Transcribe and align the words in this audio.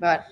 Bora. 0.00 0.26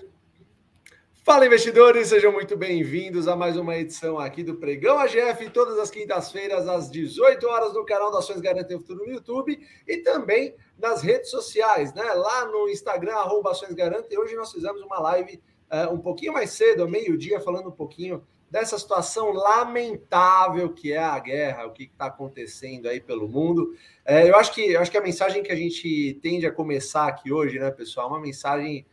Fala, 1.23 1.45
investidores, 1.45 2.07
sejam 2.07 2.31
muito 2.31 2.57
bem-vindos 2.57 3.27
a 3.27 3.35
mais 3.35 3.55
uma 3.55 3.77
edição 3.77 4.17
aqui 4.17 4.41
do 4.41 4.55
Pregão 4.55 4.97
AGF, 4.97 5.47
todas 5.51 5.77
as 5.77 5.91
quintas-feiras, 5.91 6.67
às 6.67 6.89
18 6.89 7.45
horas, 7.45 7.75
no 7.75 7.85
canal 7.85 8.11
da 8.11 8.17
Ações 8.17 8.41
Garantem 8.41 8.75
o 8.75 8.79
Futuro 8.79 9.05
no 9.05 9.11
YouTube 9.11 9.59
e 9.87 9.97
também 9.97 10.55
nas 10.75 11.03
redes 11.03 11.29
sociais, 11.29 11.93
né? 11.93 12.01
Lá 12.01 12.45
no 12.45 12.67
Instagram, 12.67 13.13
arroba 13.13 13.51
Ações 13.51 13.75
Garantem. 13.75 14.17
Hoje 14.17 14.35
nós 14.35 14.51
fizemos 14.51 14.81
uma 14.81 14.99
live 15.01 15.39
uh, 15.71 15.93
um 15.93 15.99
pouquinho 15.99 16.33
mais 16.33 16.49
cedo, 16.49 16.81
ao 16.81 16.89
meio-dia, 16.89 17.39
falando 17.39 17.69
um 17.69 17.71
pouquinho 17.71 18.25
dessa 18.49 18.79
situação 18.79 19.31
lamentável 19.31 20.73
que 20.73 20.93
é 20.93 20.97
a 20.97 21.19
guerra, 21.19 21.67
o 21.67 21.73
que 21.73 21.83
está 21.83 22.07
acontecendo 22.07 22.87
aí 22.87 22.99
pelo 22.99 23.27
mundo. 23.27 23.75
É, 24.03 24.27
eu, 24.27 24.35
acho 24.35 24.51
que, 24.51 24.61
eu 24.61 24.81
acho 24.81 24.89
que 24.89 24.97
a 24.97 25.03
mensagem 25.03 25.43
que 25.43 25.51
a 25.51 25.55
gente 25.55 26.19
tende 26.23 26.47
a 26.47 26.51
começar 26.51 27.07
aqui 27.07 27.31
hoje, 27.31 27.59
né, 27.59 27.69
pessoal, 27.69 28.07
é 28.07 28.09
uma 28.13 28.19
mensagem 28.19 28.83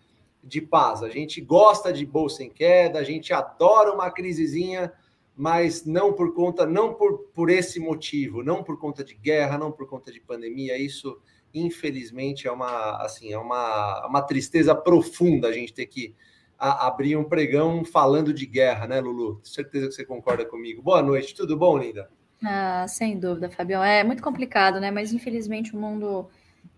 de 0.46 0.60
paz. 0.60 1.02
A 1.02 1.08
gente 1.08 1.40
gosta 1.40 1.92
de 1.92 2.06
bolsa 2.06 2.42
em 2.44 2.50
queda, 2.50 2.98
a 2.98 3.02
gente 3.02 3.32
adora 3.32 3.92
uma 3.92 4.10
crisezinha, 4.10 4.92
mas 5.36 5.84
não 5.84 6.12
por 6.12 6.34
conta, 6.34 6.64
não 6.64 6.94
por, 6.94 7.18
por 7.34 7.50
esse 7.50 7.78
motivo, 7.80 8.42
não 8.42 8.62
por 8.62 8.78
conta 8.78 9.04
de 9.04 9.14
guerra, 9.14 9.58
não 9.58 9.72
por 9.72 9.86
conta 9.88 10.12
de 10.12 10.20
pandemia. 10.20 10.78
Isso, 10.78 11.18
infelizmente, 11.52 12.46
é 12.46 12.52
uma 12.52 13.02
assim, 13.02 13.32
é 13.32 13.38
uma, 13.38 14.06
uma 14.06 14.22
tristeza 14.22 14.74
profunda 14.74 15.48
a 15.48 15.52
gente 15.52 15.74
ter 15.74 15.86
que 15.86 16.14
a, 16.58 16.86
abrir 16.86 17.16
um 17.16 17.24
pregão 17.24 17.84
falando 17.84 18.32
de 18.32 18.46
guerra, 18.46 18.86
né, 18.86 19.00
Lulu? 19.00 19.40
Certeza 19.42 19.88
que 19.88 19.94
você 19.94 20.04
concorda 20.04 20.44
comigo. 20.44 20.80
Boa 20.80 21.02
noite, 21.02 21.34
tudo 21.34 21.56
bom, 21.56 21.76
linda? 21.76 22.08
Ah, 22.44 22.86
sem 22.88 23.18
dúvida, 23.18 23.50
Fabião. 23.50 23.82
É 23.82 24.04
muito 24.04 24.22
complicado, 24.22 24.78
né? 24.80 24.90
Mas 24.90 25.12
infelizmente 25.12 25.74
o 25.74 25.78
mundo 25.78 26.28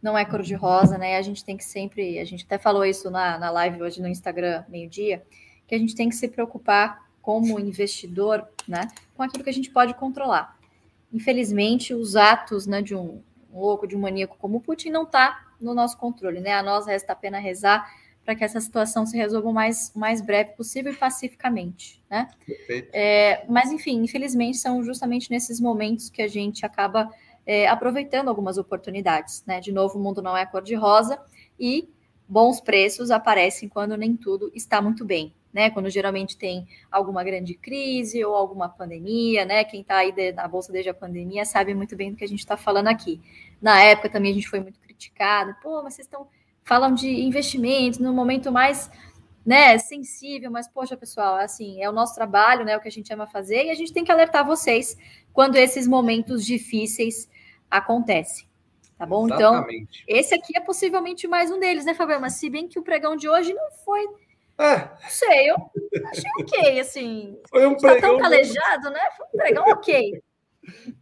não 0.02 0.16
é 0.16 0.24
cor 0.24 0.42
de 0.42 0.54
rosa, 0.54 0.96
né? 0.98 1.16
A 1.16 1.22
gente 1.22 1.44
tem 1.44 1.56
que 1.56 1.64
sempre, 1.64 2.18
a 2.18 2.24
gente 2.24 2.44
até 2.44 2.58
falou 2.58 2.84
isso 2.84 3.10
na, 3.10 3.38
na 3.38 3.50
live 3.50 3.82
hoje 3.82 4.00
no 4.00 4.08
Instagram, 4.08 4.64
meio-dia, 4.68 5.22
que 5.66 5.74
a 5.74 5.78
gente 5.78 5.94
tem 5.94 6.08
que 6.08 6.14
se 6.14 6.28
preocupar 6.28 7.08
como 7.20 7.60
investidor, 7.60 8.48
né, 8.66 8.88
com 9.14 9.22
aquilo 9.22 9.44
que 9.44 9.50
a 9.50 9.52
gente 9.52 9.70
pode 9.70 9.92
controlar. 9.92 10.56
Infelizmente, 11.12 11.92
os 11.92 12.16
atos, 12.16 12.66
né, 12.66 12.80
de 12.80 12.94
um, 12.94 13.22
um 13.52 13.60
louco, 13.60 13.86
de 13.86 13.94
um 13.94 14.00
maníaco 14.00 14.36
como 14.38 14.60
Putin 14.60 14.90
não 14.90 15.02
está 15.02 15.46
no 15.60 15.74
nosso 15.74 15.98
controle, 15.98 16.40
né? 16.40 16.52
A 16.52 16.62
nós 16.62 16.86
resta 16.86 17.12
apenas 17.12 17.42
rezar 17.42 17.86
para 18.24 18.34
que 18.34 18.44
essa 18.44 18.60
situação 18.60 19.06
se 19.06 19.16
resolva 19.16 19.48
o 19.48 19.52
mais, 19.52 19.90
o 19.94 19.98
mais 19.98 20.20
breve 20.20 20.52
possível 20.52 20.92
e 20.92 20.96
pacificamente, 20.96 22.02
né? 22.10 22.28
É, 22.92 23.44
mas, 23.48 23.72
enfim, 23.72 24.02
infelizmente, 24.02 24.58
são 24.58 24.82
justamente 24.82 25.30
nesses 25.30 25.58
momentos 25.60 26.10
que 26.10 26.22
a 26.22 26.28
gente 26.28 26.64
acaba 26.64 27.10
é, 27.48 27.66
aproveitando 27.66 28.28
algumas 28.28 28.58
oportunidades. 28.58 29.42
Né? 29.46 29.58
De 29.58 29.72
novo, 29.72 29.98
o 29.98 30.02
mundo 30.02 30.20
não 30.20 30.36
é 30.36 30.44
cor-de-rosa 30.44 31.18
e 31.58 31.88
bons 32.28 32.60
preços 32.60 33.10
aparecem 33.10 33.70
quando 33.70 33.96
nem 33.96 34.14
tudo 34.14 34.52
está 34.54 34.82
muito 34.82 35.02
bem. 35.02 35.32
Né, 35.50 35.70
quando 35.70 35.88
geralmente 35.88 36.36
tem 36.36 36.68
alguma 36.90 37.24
grande 37.24 37.54
crise 37.54 38.22
ou 38.22 38.34
alguma 38.34 38.68
pandemia, 38.68 39.46
né? 39.46 39.64
Quem 39.64 39.80
está 39.80 39.96
aí 39.96 40.12
de, 40.12 40.30
na 40.30 40.46
bolsa 40.46 40.70
desde 40.70 40.90
a 40.90 40.94
pandemia 40.94 41.42
sabe 41.46 41.72
muito 41.72 41.96
bem 41.96 42.10
do 42.10 42.18
que 42.18 42.22
a 42.22 42.28
gente 42.28 42.40
está 42.40 42.54
falando 42.54 42.88
aqui. 42.88 43.18
Na 43.60 43.80
época 43.82 44.10
também 44.10 44.30
a 44.30 44.34
gente 44.34 44.46
foi 44.46 44.60
muito 44.60 44.78
criticado, 44.78 45.56
pô, 45.62 45.82
mas 45.82 45.94
vocês 45.94 46.06
estão 46.06 46.28
falam 46.62 46.92
de 46.92 47.08
investimentos 47.08 47.98
no 47.98 48.12
momento 48.12 48.52
mais 48.52 48.90
né, 49.44 49.78
sensível, 49.78 50.50
mas 50.50 50.68
poxa, 50.68 50.98
pessoal, 50.98 51.36
assim, 51.36 51.82
é 51.82 51.88
o 51.88 51.92
nosso 51.94 52.14
trabalho, 52.14 52.66
né, 52.66 52.76
o 52.76 52.80
que 52.80 52.88
a 52.88 52.92
gente 52.92 53.10
ama 53.10 53.26
fazer 53.26 53.64
e 53.64 53.70
a 53.70 53.74
gente 53.74 53.94
tem 53.94 54.04
que 54.04 54.12
alertar 54.12 54.46
vocês 54.46 54.98
quando 55.32 55.56
esses 55.56 55.88
momentos 55.88 56.44
difíceis 56.44 57.26
acontece. 57.70 58.48
Tá 58.98 59.06
bom? 59.06 59.26
Então, 59.26 59.54
Exatamente. 59.54 60.04
Então, 60.04 60.18
esse 60.18 60.34
aqui 60.34 60.56
é 60.56 60.60
possivelmente 60.60 61.28
mais 61.28 61.50
um 61.52 61.60
deles, 61.60 61.84
né, 61.84 61.94
Fabiano? 61.94 62.22
Mas 62.22 62.34
se 62.34 62.50
bem 62.50 62.66
que 62.66 62.80
o 62.80 62.82
pregão 62.82 63.14
de 63.14 63.28
hoje 63.28 63.54
não 63.54 63.70
foi. 63.84 64.04
É. 64.58 64.78
Não 64.78 65.08
sei, 65.08 65.50
eu 65.50 65.56
achei 66.06 66.30
ok, 66.40 66.80
assim. 66.80 67.38
Foi 67.48 67.64
um 67.64 67.76
pregão. 67.76 68.00
Tá 68.00 68.08
tão 68.08 68.18
calejado, 68.18 68.90
né? 68.90 69.00
Foi 69.16 69.26
um 69.26 69.38
pregão 69.38 69.64
ok. 69.68 70.22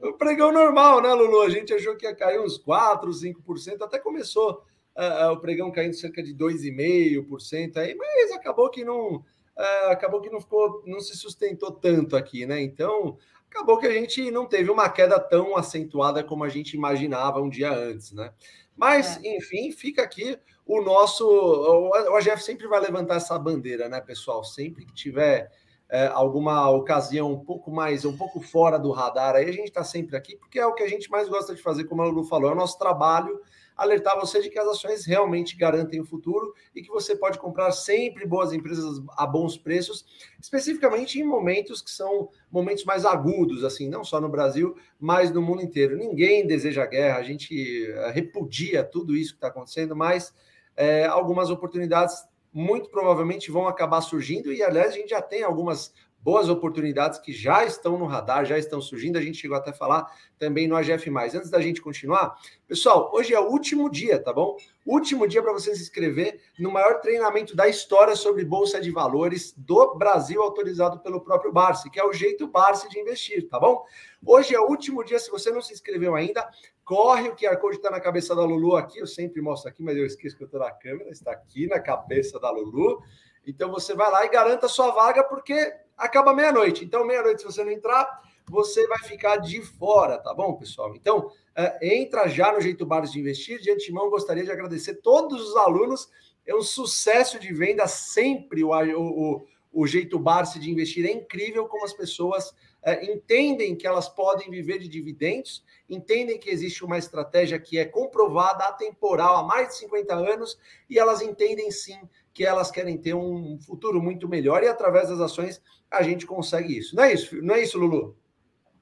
Um 0.01 0.13
pregão 0.13 0.53
normal, 0.53 1.03
né, 1.03 1.13
Lulu? 1.13 1.43
A 1.43 1.51
gente 1.51 1.75
achou 1.75 1.97
que 1.97 2.07
ia 2.07 2.15
cair 2.15 2.39
uns 2.39 2.57
4%, 2.57 3.01
5%, 3.11 3.83
até 3.83 3.99
começou 3.99 4.63
uh, 4.97 5.27
uh, 5.27 5.33
o 5.33 5.41
pregão 5.41 5.73
caindo 5.73 5.95
cerca 5.95 6.23
de 6.23 6.33
2,5% 6.35 7.77
aí, 7.79 7.95
mas 7.97 8.31
acabou 8.31 8.71
que 8.71 8.85
não. 8.85 9.17
Uh, 9.17 9.91
acabou 9.91 10.21
que 10.21 10.31
não 10.31 10.41
ficou, 10.41 10.85
não 10.87 11.01
se 11.01 11.17
sustentou 11.17 11.73
tanto 11.73 12.15
aqui, 12.15 12.47
né? 12.47 12.61
Então, 12.61 13.19
acabou 13.51 13.79
que 13.79 13.87
a 13.87 13.93
gente 13.93 14.31
não 14.31 14.47
teve 14.47 14.71
uma 14.71 14.89
queda 14.89 15.19
tão 15.19 15.57
acentuada 15.57 16.23
como 16.23 16.45
a 16.45 16.49
gente 16.49 16.75
imaginava 16.75 17.41
um 17.41 17.49
dia 17.49 17.73
antes, 17.73 18.13
né? 18.13 18.33
Mas, 18.77 19.23
é. 19.25 19.37
enfim, 19.37 19.73
fica 19.73 20.03
aqui 20.03 20.39
o 20.67 20.83
nosso. 20.83 21.27
O 21.27 22.17
AGF 22.17 22.43
sempre 22.43 22.67
vai 22.67 22.81
levantar 22.81 23.17
essa 23.17 23.39
bandeira, 23.39 23.89
né, 23.89 24.01
pessoal? 24.01 24.45
Sempre 24.45 24.85
que 24.85 24.93
tiver 24.93 25.51
é, 25.89 26.07
alguma 26.09 26.69
ocasião 26.71 27.33
um 27.33 27.41
pouco 27.45 27.71
mais, 27.71 28.05
um 28.05 28.17
pouco 28.17 28.41
fora 28.41 28.79
do 28.79 28.91
radar, 28.91 29.37
aí 29.37 29.49
a 29.49 29.53
gente 29.53 29.69
está 29.69 29.85
sempre 29.85 30.17
aqui, 30.17 30.37
porque 30.37 30.59
é 30.59 30.67
o 30.67 30.75
que 30.75 30.83
a 30.83 30.89
gente 30.89 31.11
mais 31.11 31.29
gosta 31.29 31.55
de 31.55 31.63
fazer, 31.63 31.85
como 31.85 32.03
a 32.03 32.07
Lulu 32.07 32.25
falou, 32.25 32.51
é 32.51 32.53
o 32.53 32.57
nosso 32.57 32.79
trabalho 32.79 33.41
alertar 33.77 34.19
você 34.19 34.41
de 34.41 34.49
que 34.49 34.59
as 34.59 34.67
ações 34.67 35.05
realmente 35.05 35.57
garantem 35.57 36.01
o 36.01 36.05
futuro 36.05 36.55
e 36.75 36.83
que 36.83 36.89
você 36.89 37.15
pode 37.15 37.39
comprar 37.39 37.71
sempre 37.73 38.27
boas 38.27 38.53
empresas 38.53 39.03
a 39.17 39.27
bons 39.27 39.57
preços, 39.59 40.05
especificamente 40.41 41.21
em 41.21 41.25
momentos 41.25 41.83
que 41.83 41.91
são 41.91 42.29
momentos 42.51 42.85
mais 42.85 43.05
agudos, 43.05 43.65
assim, 43.65 43.89
não 43.89 44.03
só 44.03 44.21
no 44.21 44.29
Brasil, 44.29 44.77
mas 44.99 45.31
no 45.31 45.43
mundo 45.43 45.63
inteiro. 45.63 45.97
Ninguém 45.97 46.47
deseja 46.47 46.87
guerra, 46.87 47.19
a 47.19 47.23
gente 47.23 47.87
eh, 47.87 48.11
repudia 48.13 48.83
tudo 48.83 49.15
isso 49.15 49.33
que 49.33 49.39
está 49.39 49.49
acontecendo, 49.49 49.95
mas 49.95 50.33
é, 50.77 51.07
algumas 51.07 51.51
oportunidades 51.51 52.25
muito 52.53 52.89
provavelmente 52.89 53.51
vão 53.51 53.69
acabar 53.69 54.01
surgindo, 54.01 54.51
e 54.51 54.63
aliás, 54.63 54.95
a 54.95 54.97
gente 54.97 55.11
já 55.11 55.21
tem 55.21 55.43
algumas 55.43 55.93
boas 56.27 56.49
oportunidades 56.49 57.21
que 57.21 57.33
já 57.33 57.65
estão 57.65 57.97
no 57.97 58.05
radar, 58.05 58.45
já 58.45 58.59
estão 58.59 58.81
surgindo. 58.81 59.17
A 59.17 59.23
gente 59.23 59.39
chegou 59.39 59.57
até 59.57 59.71
a 59.71 59.73
falar 59.73 60.13
também 60.37 60.67
no 60.67 60.75
AGF. 60.75 61.09
Antes 61.09 61.51
da 61.51 61.61
gente 61.61 61.81
continuar, 61.81 62.37
pessoal, 62.67 63.13
hoje 63.15 63.33
é 63.33 63.39
o 63.39 63.49
último 63.49 63.89
dia, 63.89 64.21
tá 64.21 64.33
bom? 64.33 64.57
Último 64.85 65.29
dia 65.29 65.41
para 65.41 65.53
você 65.53 65.73
se 65.77 65.83
inscrever 65.83 66.41
no 66.59 66.73
maior 66.73 67.01
treinamento 67.01 67.55
da 67.55 67.69
história 67.69 68.17
sobre 68.17 68.45
Bolsa 68.45 68.81
de 68.81 68.91
Valores 68.91 69.55
do 69.57 69.95
Brasil, 69.95 70.43
autorizado 70.43 70.99
pelo 70.99 71.21
próprio 71.21 71.53
Barsi, 71.53 71.89
que 71.89 72.01
é 72.01 72.05
o 72.05 72.13
jeito 72.13 72.49
Barsi 72.49 72.89
de 72.89 72.99
investir, 72.99 73.49
tá 73.49 73.61
bom? 73.61 73.85
Hoje 74.27 74.53
é 74.53 74.59
o 74.59 74.69
último 74.69 75.05
dia, 75.05 75.21
se 75.21 75.31
você 75.31 75.53
não 75.53 75.63
se 75.63 75.75
inscreveu 75.75 76.17
ainda, 76.17 76.45
corre, 76.85 77.29
o 77.29 77.37
QR 77.37 77.57
Code 77.59 77.77
está 77.77 77.89
na 77.89 78.01
cabeça 78.01 78.35
da 78.35 78.43
Lulu 78.43 78.75
aqui, 78.75 78.99
eu 78.99 79.07
sempre 79.07 79.41
mostro 79.41 79.71
aqui, 79.71 79.81
mas 79.81 79.97
eu 79.97 80.05
esqueço 80.05 80.37
que 80.37 80.43
eu 80.43 80.47
estou 80.47 80.59
na 80.59 80.73
câmera, 80.73 81.09
está 81.09 81.31
aqui 81.31 81.69
na 81.69 81.79
cabeça 81.79 82.41
da 82.41 82.51
Lulu. 82.51 83.01
Então 83.47 83.71
você 83.71 83.95
vai 83.95 84.11
lá 84.11 84.25
e 84.25 84.29
garanta 84.29 84.67
a 84.67 84.69
sua 84.69 84.91
vaga, 84.91 85.23
porque 85.23 85.73
acaba 85.97 86.35
meia-noite. 86.35 86.85
Então, 86.85 87.07
meia-noite, 87.07 87.41
se 87.41 87.47
você 87.47 87.65
não 87.65 87.71
entrar, 87.71 88.21
você 88.49 88.87
vai 88.87 88.99
ficar 88.99 89.39
de 89.39 89.63
fora, 89.63 90.19
tá 90.19 90.35
bom, 90.35 90.55
pessoal? 90.55 90.95
Então, 90.95 91.31
é, 91.55 91.97
entra 91.97 92.29
já 92.29 92.53
no 92.53 92.61
Jeito 92.61 92.85
Bares 92.85 93.11
de 93.11 93.19
Investir. 93.19 93.61
De 93.61 93.71
antemão, 93.71 94.11
gostaria 94.11 94.45
de 94.45 94.51
agradecer 94.51 94.97
todos 94.97 95.49
os 95.49 95.57
alunos. 95.57 96.09
É 96.47 96.55
um 96.55 96.63
sucesso 96.63 97.39
de 97.39 97.53
venda 97.53 97.87
sempre 97.87 98.63
o, 98.63 98.71
o, 98.71 99.47
o 99.73 99.87
Jeito 99.87 100.19
Barse 100.19 100.59
de 100.59 100.71
Investir. 100.71 101.07
É 101.07 101.13
incrível 101.13 101.67
como 101.67 101.85
as 101.85 101.93
pessoas 101.93 102.55
é, 102.83 103.05
entendem 103.13 103.75
que 103.75 103.87
elas 103.87 104.09
podem 104.09 104.49
viver 104.49 104.79
de 104.79 104.87
dividendos, 104.87 105.65
entendem 105.91 106.39
que 106.39 106.49
existe 106.49 106.85
uma 106.85 106.99
estratégia 106.99 107.59
que 107.59 107.79
é 107.79 107.85
comprovada, 107.85 108.65
atemporal, 108.65 109.37
há 109.37 109.43
mais 109.43 109.69
de 109.69 109.79
50 109.79 110.15
anos, 110.15 110.57
e 110.89 110.99
elas 110.99 111.21
entendem 111.21 111.69
sim 111.73 111.99
que 112.37 112.45
elas 112.45 112.71
querem 112.71 112.99
ter 112.99 113.15
um 113.15 113.59
futuro 113.59 113.99
muito 113.99 114.29
melhor 114.29 114.63
e 114.63 114.69
através 114.69 115.09
das 115.09 115.21
ações 115.21 115.59
a 115.91 116.03
gente 116.03 116.27
consegue 116.27 116.77
isso. 116.77 116.95
Não 116.95 117.03
é 117.03 117.15
isso, 117.15 117.35
não 117.41 117.55
é 117.55 117.63
isso, 117.63 117.79
Lulu? 117.79 118.15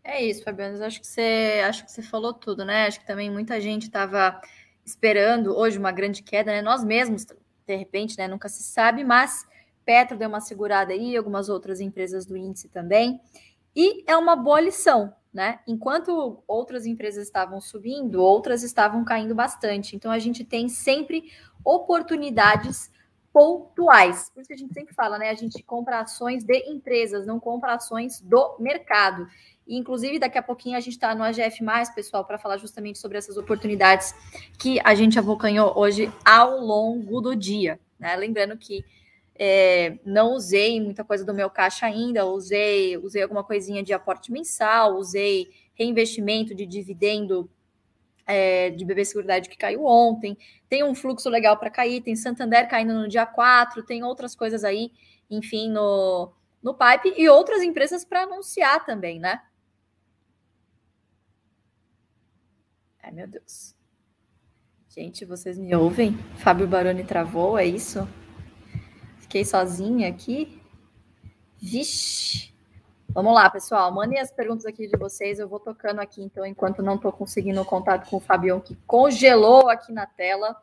É 0.03 0.25
isso, 0.25 0.43
Fabiano. 0.43 0.83
Acho 0.85 1.01
que 1.01 1.07
você 1.07 1.63
acho 1.65 1.85
que 1.85 1.93
você 1.93 2.03
falou 2.03 2.35
tudo, 2.35 2.65
né? 2.65 2.89
Acho 2.89 2.99
que 2.99 3.07
também 3.07 3.31
muita 3.31 3.61
gente 3.61 3.85
estava 3.85 4.41
esperando 4.85 5.57
hoje 5.57 5.79
uma 5.79 5.93
grande 5.93 6.21
queda, 6.21 6.51
né? 6.51 6.63
Nós 6.63 6.83
mesmos, 6.83 7.25
de 7.25 7.77
repente, 7.77 8.19
né? 8.19 8.27
Nunca 8.27 8.49
se 8.49 8.65
sabe, 8.65 9.05
mas 9.05 9.47
Petro 9.85 10.19
deu 10.19 10.29
uma 10.29 10.41
segurada 10.41 10.93
aí, 10.93 11.17
algumas 11.17 11.49
outras 11.49 11.79
empresas 11.81 12.27
do 12.27 12.37
índice 12.37 12.69
também. 12.69 13.21
E 13.77 14.03
é 14.05 14.17
uma 14.17 14.35
boa 14.35 14.61
lição, 14.61 15.15
né? 15.33 15.61
Enquanto 15.65 16.43
outras 16.49 16.87
empresas 16.87 17.25
estavam 17.25 17.61
subindo, 17.61 18.21
outras 18.21 18.65
estavam 18.65 19.05
caindo 19.05 19.35
bastante. 19.35 19.95
Então 19.95 20.11
a 20.11 20.19
gente 20.19 20.43
tem 20.43 20.69
sempre 20.69 21.31
oportunidades 21.65 22.93
pontuais. 23.35 24.31
Por 24.33 24.41
isso 24.41 24.47
que 24.47 24.55
a 24.55 24.57
gente 24.57 24.73
sempre 24.73 24.95
fala, 24.95 25.19
né? 25.19 25.29
A 25.29 25.35
gente 25.35 25.61
compra 25.65 25.99
ações 25.99 26.45
de 26.45 26.57
empresas, 26.71 27.27
não 27.27 27.41
compra 27.41 27.75
ações 27.75 28.21
do 28.21 28.57
mercado. 28.61 29.27
E, 29.67 29.77
inclusive, 29.77 30.21
daqui 30.21 30.39
a 30.39 30.43
pouquinho 30.43 30.77
a 30.77 30.81
gente 30.81 30.93
está 30.93 31.17
no 31.17 31.25
AGF, 31.25 31.59
pessoal, 31.97 32.25
para 32.25 32.39
falar 32.39 32.59
justamente 32.59 33.01
sobre 33.01 33.19
essas 33.19 33.37
oportunidades 33.37 34.15
que 34.57 34.79
a 34.85 34.95
gente 34.95 35.19
abocanhou 35.19 35.77
hoje 35.77 36.13
ao 36.25 36.61
longo 36.61 37.21
do 37.21 37.35
dia. 37.35 37.81
Né? 37.99 38.15
Lembrando 38.15 38.57
que 38.57 38.85
é, 39.35 39.99
não 40.07 40.35
usei 40.35 40.81
muita 40.81 41.03
coisa 41.03 41.25
do 41.25 41.35
meu 41.35 41.51
caixa 41.51 41.87
ainda, 41.87 42.25
usei, 42.25 42.97
usei 42.99 43.21
alguma 43.21 43.43
coisinha 43.43 43.83
de 43.83 43.93
aporte 43.93 44.31
mensal, 44.31 44.95
usei 44.97 45.49
reinvestimento 45.75 46.55
de 46.55 46.65
dividendo 46.67 47.51
é, 48.27 48.71
de 48.71 48.85
BB 48.85 49.05
Seguridade 49.05 49.49
que 49.49 49.57
caiu 49.57 49.85
ontem, 49.85 50.37
tem 50.69 50.83
um 50.83 50.95
fluxo 50.95 51.29
legal 51.29 51.57
para 51.57 51.71
cair, 51.71 52.03
tem 52.03 52.17
Santander 52.17 52.69
caindo 52.69 52.95
no 52.95 53.09
dia 53.09 53.27
4, 53.27 53.83
tem 53.83 54.03
outras 54.03 54.35
coisas 54.35 54.65
aí, 54.65 54.93
enfim, 55.31 55.71
no, 55.71 56.33
no 56.63 56.75
pipe 56.75 57.15
e 57.17 57.29
outras 57.29 57.63
empresas 57.63 58.05
para 58.05 58.23
anunciar 58.23 58.85
também, 58.85 59.19
né? 59.19 59.43
Ai, 63.03 63.11
meu 63.13 63.29
Deus. 63.29 63.75
Gente, 64.89 65.25
vocês 65.25 65.59
me 65.59 65.75
ouvem? 65.75 66.17
Fábio 66.37 66.69
Baroni 66.69 67.05
travou, 67.05 67.59
é 67.59 67.67
isso? 67.67 68.09
Fiquei 69.19 69.45
sozinha 69.45 70.09
aqui? 70.09 70.63
Vixe! 71.61 72.54
Vamos 73.15 73.33
lá, 73.33 73.49
pessoal. 73.49 73.93
Mandem 73.93 74.19
as 74.19 74.33
perguntas 74.33 74.67
aqui 74.67 74.89
de 74.89 74.97
vocês. 74.97 75.39
Eu 75.39 75.49
vou 75.49 75.61
tocando 75.61 76.01
aqui, 76.01 76.21
então, 76.21 76.45
enquanto 76.45 76.83
não 76.83 76.97
estou 76.97 77.13
conseguindo 77.13 77.65
contato 77.65 78.11
com 78.11 78.17
o 78.17 78.21
Fabião, 78.21 78.59
que 78.59 78.75
congelou 78.89 79.71
aqui 79.71 79.93
na 79.93 80.05
tela. 80.05 80.61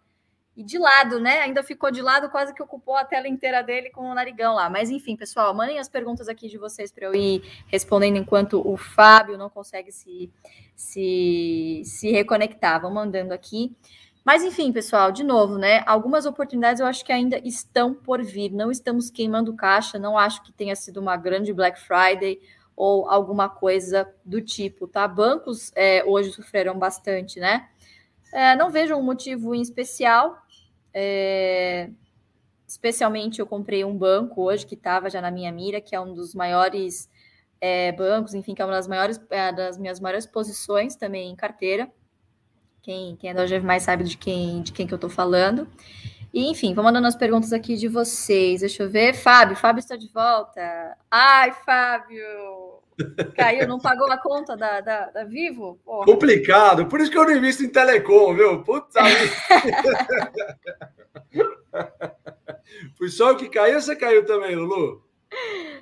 E 0.53 0.62
de 0.62 0.77
lado, 0.77 1.18
né? 1.18 1.39
Ainda 1.39 1.63
ficou 1.63 1.89
de 1.89 2.01
lado, 2.01 2.30
quase 2.30 2.53
que 2.53 2.62
ocupou 2.62 2.98
a 2.98 3.06
tela 3.06 3.25
inteira 3.25 3.63
dele 3.63 3.89
com 3.89 4.01
o 4.01 4.13
narigão 4.13 4.53
lá. 4.53 4.69
Mas 4.69 4.89
enfim, 4.89 5.15
pessoal, 5.15 5.53
mandem 5.53 5.80
as 5.80 5.88
perguntas 5.88 6.27
aqui 6.27 6.50
de 6.50 6.57
vocês 6.57 6.92
para 6.92 7.06
eu 7.06 7.15
ir 7.15 7.42
respondendo 7.68 8.18
enquanto 8.18 8.62
o 8.68 8.75
Fábio 8.75 9.38
não 9.38 9.50
consegue 9.50 9.94
se, 9.94 10.30
se, 10.75 11.83
se 11.86 12.12
reconectar. 12.12 12.81
Vão 12.81 12.92
mandando 12.94 13.33
aqui. 13.33 13.74
Mas 14.23 14.44
enfim, 14.44 14.71
pessoal, 14.71 15.12
de 15.12 15.23
novo, 15.23 15.57
né? 15.57 15.83
Algumas 15.88 16.25
oportunidades 16.27 16.79
eu 16.79 16.85
acho 16.85 17.03
que 17.03 17.12
ainda 17.12 17.39
estão 17.39 17.94
por 17.94 18.21
vir. 18.23 18.51
Não 18.51 18.69
estamos 18.69 19.09
queimando 19.09 19.56
caixa, 19.56 19.97
não 19.97 20.18
acho 20.18 20.44
que 20.44 20.51
tenha 20.51 20.75
sido 20.75 21.00
uma 21.00 21.18
grande 21.18 21.51
Black 21.51 21.79
Friday 21.79 22.39
ou 22.75 23.09
alguma 23.09 23.50
coisa 23.50 24.07
do 24.23 24.39
tipo, 24.39 24.88
tá? 24.88 25.07
Bancos 25.07 25.71
é, 25.75 26.03
hoje 26.06 26.31
sofreram 26.31 26.77
bastante, 26.77 27.39
né? 27.39 27.68
É, 28.31 28.56
não 28.56 28.69
vejo 28.69 28.95
um 28.95 29.03
motivo 29.03 29.56
em 29.56 29.62
especial. 29.62 30.38
É, 30.94 31.89
especialmente 32.68 33.39
eu 33.39 33.47
comprei 33.47 33.83
um 33.83 33.97
banco 33.97 34.44
hoje 34.44 34.65
que 34.65 34.75
estava 34.75 35.09
já 35.09 35.19
na 35.19 35.31
minha 35.31 35.51
mira, 35.51 35.81
que 35.81 35.95
é 35.95 36.00
um 36.00 36.13
dos 36.13 36.35
maiores 36.35 37.09
é, 37.59 37.91
bancos, 37.91 38.33
enfim, 38.33 38.53
que 38.53 38.62
é 38.62 38.65
uma 38.65 38.73
das 38.73 38.88
maiores 38.88 39.19
é, 39.31 39.51
das 39.51 39.77
minhas 39.77 40.00
maiores 40.00 40.25
posições 40.27 40.95
também 40.95 41.31
em 41.31 41.35
carteira. 41.35 41.91
Quem, 42.81 43.16
quem 43.16 43.30
é 43.30 43.33
da 43.33 43.44
OGV 43.44 43.60
mais 43.60 43.83
sabe 43.83 44.04
de 44.04 44.18
quem, 44.18 44.62
de 44.62 44.72
quem 44.72 44.88
que 44.88 44.94
eu 44.94 44.98
estou 44.98 45.10
falando. 45.10 45.68
E, 46.33 46.50
enfim, 46.50 46.74
vou 46.74 46.83
mandando 46.83 47.07
as 47.07 47.16
perguntas 47.16 47.54
aqui 47.54 47.75
de 47.75 47.88
vocês. 47.88 48.62
Deixa 48.62 48.83
eu 48.83 48.89
ver. 48.89 49.13
Fábio, 49.13 49.56
Fábio 49.56 49.80
está 49.80 49.95
de 49.95 50.07
volta. 50.12 50.98
Ai, 51.10 51.51
Fábio! 51.66 52.81
Caiu, 53.36 53.68
não 53.68 53.80
pagou 53.80 54.12
a 54.12 54.18
conta 54.18 54.56
da, 54.56 54.80
da, 54.81 55.06
da 55.07 55.24
Vivo? 55.24 55.80
Porra. 55.83 56.06
Complicado, 56.06 56.86
por 56.86 57.00
isso 57.01 57.10
que 57.12 57.18
eu 57.18 57.25
não 57.25 57.36
invisto 57.36 57.63
em 57.63 57.69
telecom, 57.69 58.36
viu? 58.36 58.63
Putz, 58.63 58.94
Foi 62.98 63.10
só 63.10 63.31
o 63.31 63.36
que 63.36 63.50
caiu 63.50 63.75
ou 63.75 63.81
você 63.81 63.95
caiu 63.95 64.25
também, 64.25 64.56
Lulu? 64.56 65.04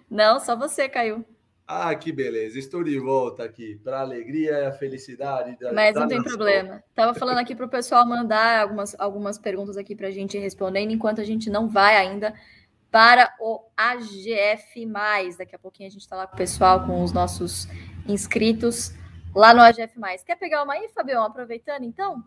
Não, 0.09 0.39
só 0.39 0.55
você 0.55 0.87
caiu. 0.89 1.25
Ah, 1.71 1.93
que 1.93 2.11
beleza. 2.11 2.57
Estou 2.57 2.83
de 2.83 2.97
volta 2.97 3.43
aqui 3.43 3.75
para 3.83 3.99
a 3.99 4.01
alegria 4.01 4.53
e 4.53 4.65
a 4.65 4.71
felicidade. 4.71 5.55
Da, 5.59 5.71
Mas 5.71 5.93
não 5.93 6.01
da 6.01 6.07
tem 6.07 6.17
nação. 6.17 6.35
problema. 6.35 6.83
Estava 6.89 7.13
falando 7.13 7.37
aqui 7.37 7.55
para 7.55 7.67
o 7.67 7.69
pessoal 7.69 8.07
mandar 8.07 8.61
algumas, 8.63 8.95
algumas 8.99 9.37
perguntas 9.37 9.77
aqui 9.77 9.95
para 9.95 10.07
a 10.07 10.11
gente 10.11 10.35
respondendo, 10.39 10.89
enquanto 10.89 11.21
a 11.21 11.23
gente 11.23 11.47
não 11.47 11.69
vai 11.69 11.95
ainda 11.95 12.33
para 12.89 13.31
o 13.39 13.61
AGF. 13.77 14.83
Daqui 15.37 15.55
a 15.55 15.59
pouquinho 15.59 15.89
a 15.89 15.91
gente 15.91 16.01
está 16.01 16.15
lá 16.15 16.25
com 16.25 16.33
o 16.33 16.37
pessoal, 16.37 16.87
com 16.87 17.03
os 17.03 17.13
nossos 17.13 17.67
inscritos 18.07 18.91
lá 19.35 19.53
no 19.53 19.61
AGF. 19.61 19.93
Quer 20.25 20.37
pegar 20.37 20.63
uma 20.63 20.73
aí, 20.73 20.89
Fabião? 20.89 21.23
Aproveitando 21.23 21.83
então? 21.83 22.23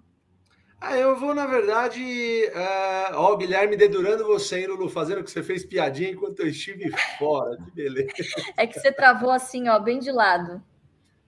Ah, 0.84 0.99
eu 0.99 1.14
vou, 1.14 1.32
na 1.32 1.46
verdade. 1.46 2.02
Uh, 2.02 3.14
ó, 3.14 3.32
o 3.32 3.37
Guilherme 3.37 3.76
dedurando 3.76 4.26
você, 4.26 4.58
hein, 4.58 4.67
Lulu, 4.67 4.88
fazendo 4.88 5.23
que 5.23 5.31
você 5.31 5.40
fez 5.40 5.64
piadinha 5.64 6.11
enquanto 6.11 6.40
eu 6.40 6.49
estive 6.49 6.90
fora. 7.20 7.56
Que 7.56 7.70
beleza. 7.70 8.11
É 8.58 8.67
que 8.67 8.81
você 8.81 8.90
travou 8.90 9.31
assim, 9.31 9.69
ó, 9.69 9.79
bem 9.79 10.00
de 10.00 10.11
lado. 10.11 10.61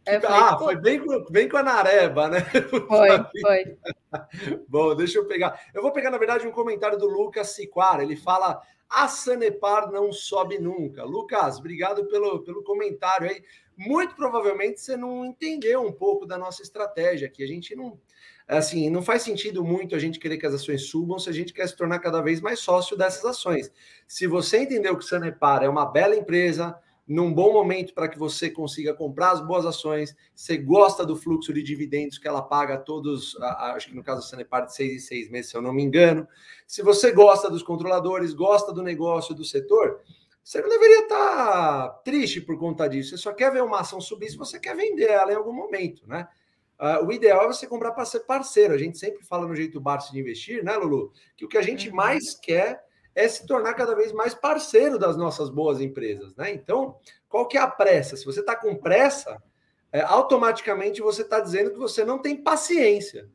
Falei, 0.04 0.20
ah, 0.24 0.58
foi 0.58 0.74
bem, 0.74 1.00
bem 1.30 1.48
com 1.48 1.56
a 1.56 1.62
Nareba, 1.62 2.28
né? 2.28 2.40
Foi, 2.88 3.08
foi. 3.40 3.78
Bom, 4.68 4.94
deixa 4.94 5.18
eu 5.18 5.26
pegar. 5.26 5.58
Eu 5.72 5.80
vou 5.80 5.92
pegar, 5.92 6.10
na 6.10 6.18
verdade, 6.18 6.46
um 6.46 6.52
comentário 6.52 6.98
do 6.98 7.06
Lucas 7.06 7.50
Siquara. 7.50 8.02
Ele 8.02 8.16
fala: 8.16 8.60
a 8.90 9.08
Sanepar 9.08 9.90
não 9.90 10.12
sobe 10.12 10.58
nunca. 10.58 11.04
Lucas, 11.04 11.58
obrigado 11.58 12.04
pelo, 12.06 12.40
pelo 12.42 12.62
comentário 12.64 13.30
aí. 13.30 13.42
Muito 13.76 14.14
provavelmente 14.14 14.80
você 14.80 14.96
não 14.96 15.24
entendeu 15.24 15.80
um 15.80 15.92
pouco 15.92 16.26
da 16.26 16.36
nossa 16.36 16.60
estratégia 16.60 17.28
aqui. 17.28 17.42
A 17.42 17.48
gente 17.48 17.74
não 17.74 17.98
assim, 18.46 18.91
não 18.91 19.02
faz 19.02 19.23
sentido 19.23 19.64
muito 19.64 19.94
a 19.94 19.99
gente 19.99 20.19
querer 20.19 20.38
que 20.38 20.46
as 20.46 20.55
ações 20.55 20.82
subam 20.82 21.19
se 21.19 21.29
a 21.29 21.32
gente 21.32 21.52
quer 21.52 21.67
se 21.67 21.76
tornar 21.76 21.99
cada 21.99 22.20
vez 22.20 22.41
mais 22.41 22.61
sócio 22.61 22.96
dessas 22.96 23.25
ações. 23.25 23.73
Se 24.06 24.26
você 24.26 24.58
entendeu 24.58 24.96
que 24.96 25.05
Sanepar 25.05 25.62
é 25.62 25.69
uma 25.69 25.87
bela 25.87 26.14
empresa, 26.14 26.79
num 27.06 27.32
bom 27.32 27.52
momento 27.52 27.93
para 27.93 28.08
que 28.08 28.19
você 28.19 28.49
consiga 28.50 28.94
comprar 28.94 29.32
as 29.32 29.46
boas 29.46 29.67
ações, 29.67 30.17
você 30.35 30.56
gosta 30.56 31.05
do 31.05 31.14
fluxo 31.14 31.52
de 31.52 31.62
dividendos 31.62 32.19
que 32.19 32.26
ela 32.26 32.41
paga 32.41 32.79
todos, 32.79 33.37
acho 33.41 33.88
que 33.88 33.94
no 33.94 34.02
caso 34.02 34.23
da 34.23 34.26
Sanepar 34.26 34.67
de 34.67 34.75
seis 34.75 34.93
em 34.93 34.99
seis 34.99 35.31
meses, 35.31 35.50
se 35.50 35.56
eu 35.56 35.62
não 35.62 35.73
me 35.73 35.82
engano. 35.82 36.26
Se 36.67 36.82
você 36.82 37.12
gosta 37.12 37.50
dos 37.50 37.62
controladores, 37.62 38.32
gosta 38.32 38.73
do 38.73 38.82
negócio, 38.82 39.35
do 39.35 39.44
setor, 39.44 40.00
você 40.43 40.61
não 40.61 40.69
deveria 40.69 41.00
estar 41.00 41.88
triste 42.05 42.41
por 42.41 42.58
conta 42.58 42.88
disso. 42.88 43.11
Você 43.11 43.23
só 43.23 43.32
quer 43.32 43.52
ver 43.52 43.62
uma 43.62 43.81
ação 43.81 44.00
subir 44.00 44.31
se 44.31 44.37
você 44.37 44.58
quer 44.58 44.75
vender 44.75 45.11
ela 45.11 45.32
em 45.32 45.37
algum 45.37 45.52
momento, 45.52 46.06
né? 46.06 46.26
Uh, 46.80 47.06
o 47.06 47.12
ideal 47.12 47.44
é 47.44 47.46
você 47.46 47.66
comprar 47.66 47.92
para 47.92 48.04
ser 48.04 48.20
parceiro. 48.20 48.74
A 48.74 48.78
gente 48.78 48.98
sempre 48.98 49.24
fala 49.24 49.46
no 49.46 49.54
jeito 49.54 49.80
Barça 49.80 50.12
de 50.12 50.18
investir, 50.18 50.64
né, 50.64 50.76
Lulu? 50.76 51.12
Que 51.36 51.44
o 51.44 51.48
que 51.48 51.58
a 51.58 51.62
gente 51.62 51.88
uhum. 51.88 51.96
mais 51.96 52.34
quer 52.34 52.84
é 53.14 53.28
se 53.28 53.46
tornar 53.46 53.74
cada 53.74 53.94
vez 53.94 54.12
mais 54.12 54.34
parceiro 54.34 54.98
das 54.98 55.16
nossas 55.16 55.48
boas 55.48 55.80
empresas, 55.80 56.34
né? 56.34 56.52
Então, 56.52 56.96
qual 57.28 57.46
que 57.46 57.56
é 57.56 57.60
a 57.60 57.68
pressa? 57.68 58.16
Se 58.16 58.24
você 58.24 58.40
está 58.40 58.56
com 58.56 58.74
pressa, 58.74 59.40
é, 59.92 60.00
automaticamente 60.00 61.00
você 61.00 61.22
está 61.22 61.38
dizendo 61.38 61.70
que 61.70 61.78
você 61.78 62.04
não 62.04 62.18
tem 62.18 62.42
paciência. 62.42 63.28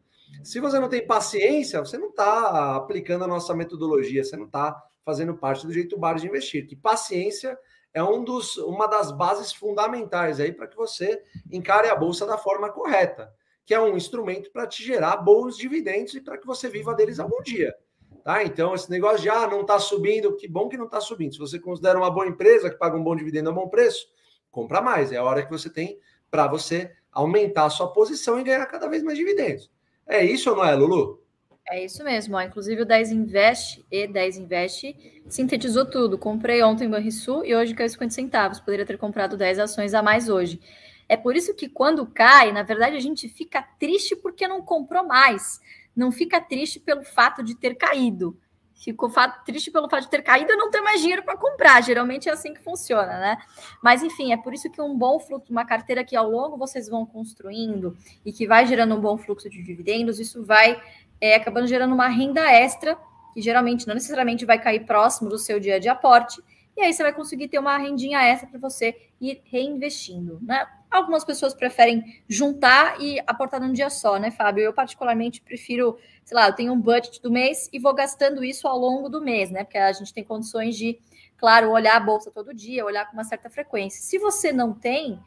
Se 0.43 0.59
você 0.59 0.79
não 0.79 0.89
tem 0.89 1.05
paciência, 1.05 1.79
você 1.79 1.97
não 1.97 2.09
está 2.09 2.75
aplicando 2.75 3.23
a 3.23 3.27
nossa 3.27 3.55
metodologia, 3.55 4.23
você 4.23 4.35
não 4.35 4.45
está 4.45 4.81
fazendo 5.05 5.35
parte 5.35 5.65
do 5.65 5.73
jeito 5.73 5.97
bar 5.97 6.15
de 6.15 6.27
investir. 6.27 6.67
Que 6.67 6.75
paciência 6.75 7.57
é 7.93 8.03
um 8.03 8.23
dos, 8.23 8.57
uma 8.57 8.87
das 8.87 9.11
bases 9.11 9.51
fundamentais 9.51 10.39
aí 10.39 10.51
para 10.51 10.67
que 10.67 10.75
você 10.75 11.21
encare 11.51 11.89
a 11.89 11.95
bolsa 11.95 12.25
da 12.25 12.37
forma 12.37 12.71
correta, 12.71 13.33
que 13.65 13.73
é 13.73 13.81
um 13.81 13.97
instrumento 13.97 14.51
para 14.51 14.67
te 14.67 14.83
gerar 14.83 15.17
bons 15.17 15.57
dividendos 15.57 16.13
e 16.13 16.21
para 16.21 16.37
que 16.37 16.45
você 16.45 16.69
viva 16.69 16.93
deles 16.93 17.19
algum 17.19 17.41
dia. 17.41 17.75
Tá? 18.23 18.43
Então, 18.43 18.75
esse 18.75 18.89
negócio 18.89 19.21
de 19.21 19.29
ah, 19.29 19.47
não 19.47 19.61
está 19.61 19.79
subindo, 19.79 20.35
que 20.35 20.47
bom 20.47 20.67
que 20.67 20.77
não 20.77 20.85
está 20.85 21.01
subindo. 21.01 21.33
Se 21.33 21.39
você 21.39 21.59
considera 21.59 21.97
uma 21.97 22.11
boa 22.11 22.27
empresa 22.27 22.69
que 22.69 22.77
paga 22.77 22.97
um 22.97 23.03
bom 23.03 23.15
dividendo 23.15 23.49
a 23.49 23.53
bom 23.53 23.67
preço, 23.67 24.07
compra 24.51 24.81
mais. 24.81 25.11
É 25.11 25.17
a 25.17 25.23
hora 25.23 25.43
que 25.43 25.51
você 25.51 25.69
tem 25.69 25.99
para 26.29 26.47
você 26.47 26.91
aumentar 27.11 27.65
a 27.65 27.69
sua 27.69 27.91
posição 27.91 28.39
e 28.39 28.43
ganhar 28.43 28.65
cada 28.67 28.87
vez 28.87 29.03
mais 29.03 29.17
dividendos. 29.17 29.71
É 30.05 30.23
isso 30.23 30.49
ou 30.49 30.55
não 30.55 30.65
é, 30.65 30.75
Lulu? 30.75 31.23
É 31.69 31.85
isso 31.85 32.03
mesmo, 32.03 32.35
ó. 32.35 32.41
inclusive 32.41 32.81
o 32.81 32.85
10 32.85 33.11
Invest 33.11 33.85
e 33.91 34.07
10 34.07 34.37
Invest 34.37 35.21
sintetizou 35.29 35.85
tudo. 35.85 36.17
Comprei 36.17 36.63
ontem 36.63 36.89
Banrisul 36.89 37.45
e 37.45 37.55
hoje 37.55 37.75
caiu 37.75 37.87
50 37.87 38.11
centavos. 38.11 38.59
Poderia 38.59 38.87
ter 38.87 38.97
comprado 38.97 39.37
10 39.37 39.59
ações 39.59 39.93
a 39.93 40.01
mais 40.01 40.29
hoje. 40.29 40.59
É 41.07 41.15
por 41.15 41.35
isso 41.35 41.53
que 41.53 41.69
quando 41.69 42.07
cai, 42.07 42.51
na 42.51 42.63
verdade, 42.63 42.95
a 42.95 42.99
gente 42.99 43.29
fica 43.29 43.61
triste 43.79 44.15
porque 44.15 44.47
não 44.47 44.63
comprou 44.63 45.05
mais. 45.05 45.61
Não 45.95 46.11
fica 46.11 46.41
triste 46.41 46.79
pelo 46.79 47.03
fato 47.03 47.43
de 47.43 47.53
ter 47.55 47.75
caído. 47.75 48.35
Ficou 48.73 49.11
triste 49.45 49.69
pelo 49.69 49.89
fato 49.89 50.03
de 50.03 50.09
ter 50.09 50.23
caído 50.23 50.53
e 50.53 50.55
não 50.55 50.71
ter 50.71 50.81
mais 50.81 51.01
dinheiro 51.01 51.21
para 51.21 51.37
comprar. 51.37 51.83
Geralmente 51.83 52.29
é 52.29 52.31
assim 52.31 52.53
que 52.53 52.61
funciona, 52.61 53.19
né? 53.19 53.37
Mas 53.83 54.01
enfim, 54.01 54.31
é 54.31 54.37
por 54.37 54.53
isso 54.53 54.71
que 54.71 54.81
um 54.81 54.97
bom 54.97 55.19
fluxo, 55.19 55.51
uma 55.51 55.65
carteira 55.65 56.03
que 56.03 56.15
ao 56.15 56.31
longo 56.31 56.57
vocês 56.57 56.87
vão 56.87 57.05
construindo 57.05 57.95
e 58.25 58.31
que 58.31 58.47
vai 58.47 58.65
gerando 58.65 58.95
um 58.95 59.01
bom 59.01 59.17
fluxo 59.17 59.49
de 59.49 59.61
dividendos, 59.61 60.19
isso 60.19 60.45
vai 60.45 60.81
é, 61.21 61.35
acabando 61.35 61.67
gerando 61.67 61.93
uma 61.93 62.07
renda 62.07 62.51
extra, 62.51 62.97
que 63.33 63.41
geralmente 63.41 63.87
não 63.87 63.93
necessariamente 63.93 64.45
vai 64.45 64.61
cair 64.61 64.85
próximo 64.85 65.29
do 65.29 65.37
seu 65.37 65.59
dia 65.59 65.79
de 65.79 65.89
aporte, 65.89 66.41
e 66.79 66.81
aí 66.81 66.93
você 66.93 67.03
vai 67.03 67.13
conseguir 67.13 67.49
ter 67.49 67.59
uma 67.59 67.77
rendinha 67.77 68.23
extra 68.23 68.47
para 68.47 68.59
você 68.59 68.95
ir 69.19 69.41
reinvestindo, 69.45 70.39
né? 70.41 70.65
Algumas 70.89 71.25
pessoas 71.25 71.53
preferem 71.53 72.03
juntar 72.27 72.99
e 73.01 73.19
aportar 73.27 73.59
num 73.59 73.73
dia 73.73 73.89
só, 73.89 74.17
né, 74.17 74.31
Fábio? 74.31 74.63
Eu, 74.63 74.73
particularmente, 74.73 75.41
prefiro, 75.41 75.99
sei 76.23 76.35
lá, 76.35 76.47
eu 76.47 76.53
tenho 76.53 76.73
um 76.73 76.79
budget 76.79 77.21
do 77.21 77.29
mês 77.29 77.69
e 77.71 77.79
vou 77.79 77.93
gastando 77.93 78.43
isso 78.43 78.67
ao 78.67 78.77
longo 78.77 79.09
do 79.09 79.21
mês, 79.21 79.51
né? 79.51 79.63
Porque 79.63 79.77
a 79.77 79.91
gente 79.91 80.13
tem 80.13 80.23
condições 80.23 80.75
de, 80.75 80.97
claro, 81.37 81.69
olhar 81.69 81.97
a 81.97 81.99
bolsa 81.99 82.31
todo 82.31 82.53
dia, 82.53 82.85
olhar 82.85 83.05
com 83.05 83.13
uma 83.13 83.25
certa 83.25 83.49
frequência. 83.49 84.01
Se 84.01 84.17
você 84.17 84.51
não 84.51 84.73
tem, 84.73 85.19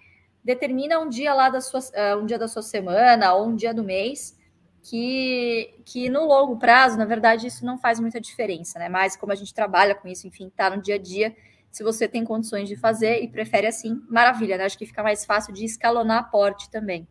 determina 0.43 0.99
um 0.99 1.09
dia 1.09 1.33
lá 1.35 1.49
da 1.49 1.61
sua, 1.61 1.81
uh, 1.81 2.19
um 2.19 2.27
dia 2.27 2.39
da 2.39 2.49
sua 2.49 2.63
semana 2.63 3.35
ou 3.35 3.47
um 3.47 3.55
dia 3.55 3.73
do 3.75 3.85
mês 3.85 4.37
que, 4.83 5.75
que 5.85 6.09
no 6.09 6.27
longo 6.27 6.59
prazo, 6.59 6.99
na 6.99 7.05
verdade, 7.05 7.47
isso 7.47 7.65
não 7.65 7.79
faz 7.79 8.01
muita 8.01 8.21
diferença, 8.21 8.79
né? 8.79 8.89
Mas 8.89 9.17
como 9.17 9.33
a 9.33 9.37
gente 9.37 9.55
trabalha 9.55 9.95
com 9.95 10.09
isso, 10.09 10.27
enfim, 10.27 10.51
tá 10.55 10.69
no 10.69 10.83
dia 10.83 10.97
a 10.97 10.99
dia, 10.99 11.35
se 11.71 11.83
você 11.83 12.09
tem 12.09 12.25
condições 12.25 12.69
de 12.69 12.77
fazer 12.77 13.23
e 13.23 13.29
prefere 13.29 13.67
assim, 13.67 14.03
maravilha, 14.09 14.59
né? 14.59 14.65
Acho 14.65 14.77
que 14.77 14.87
fica 14.87 15.03
mais 15.03 15.25
fácil 15.25 15.53
de 15.55 15.65
escalonar 15.65 16.19
aporte 16.19 16.71
também. 16.71 17.07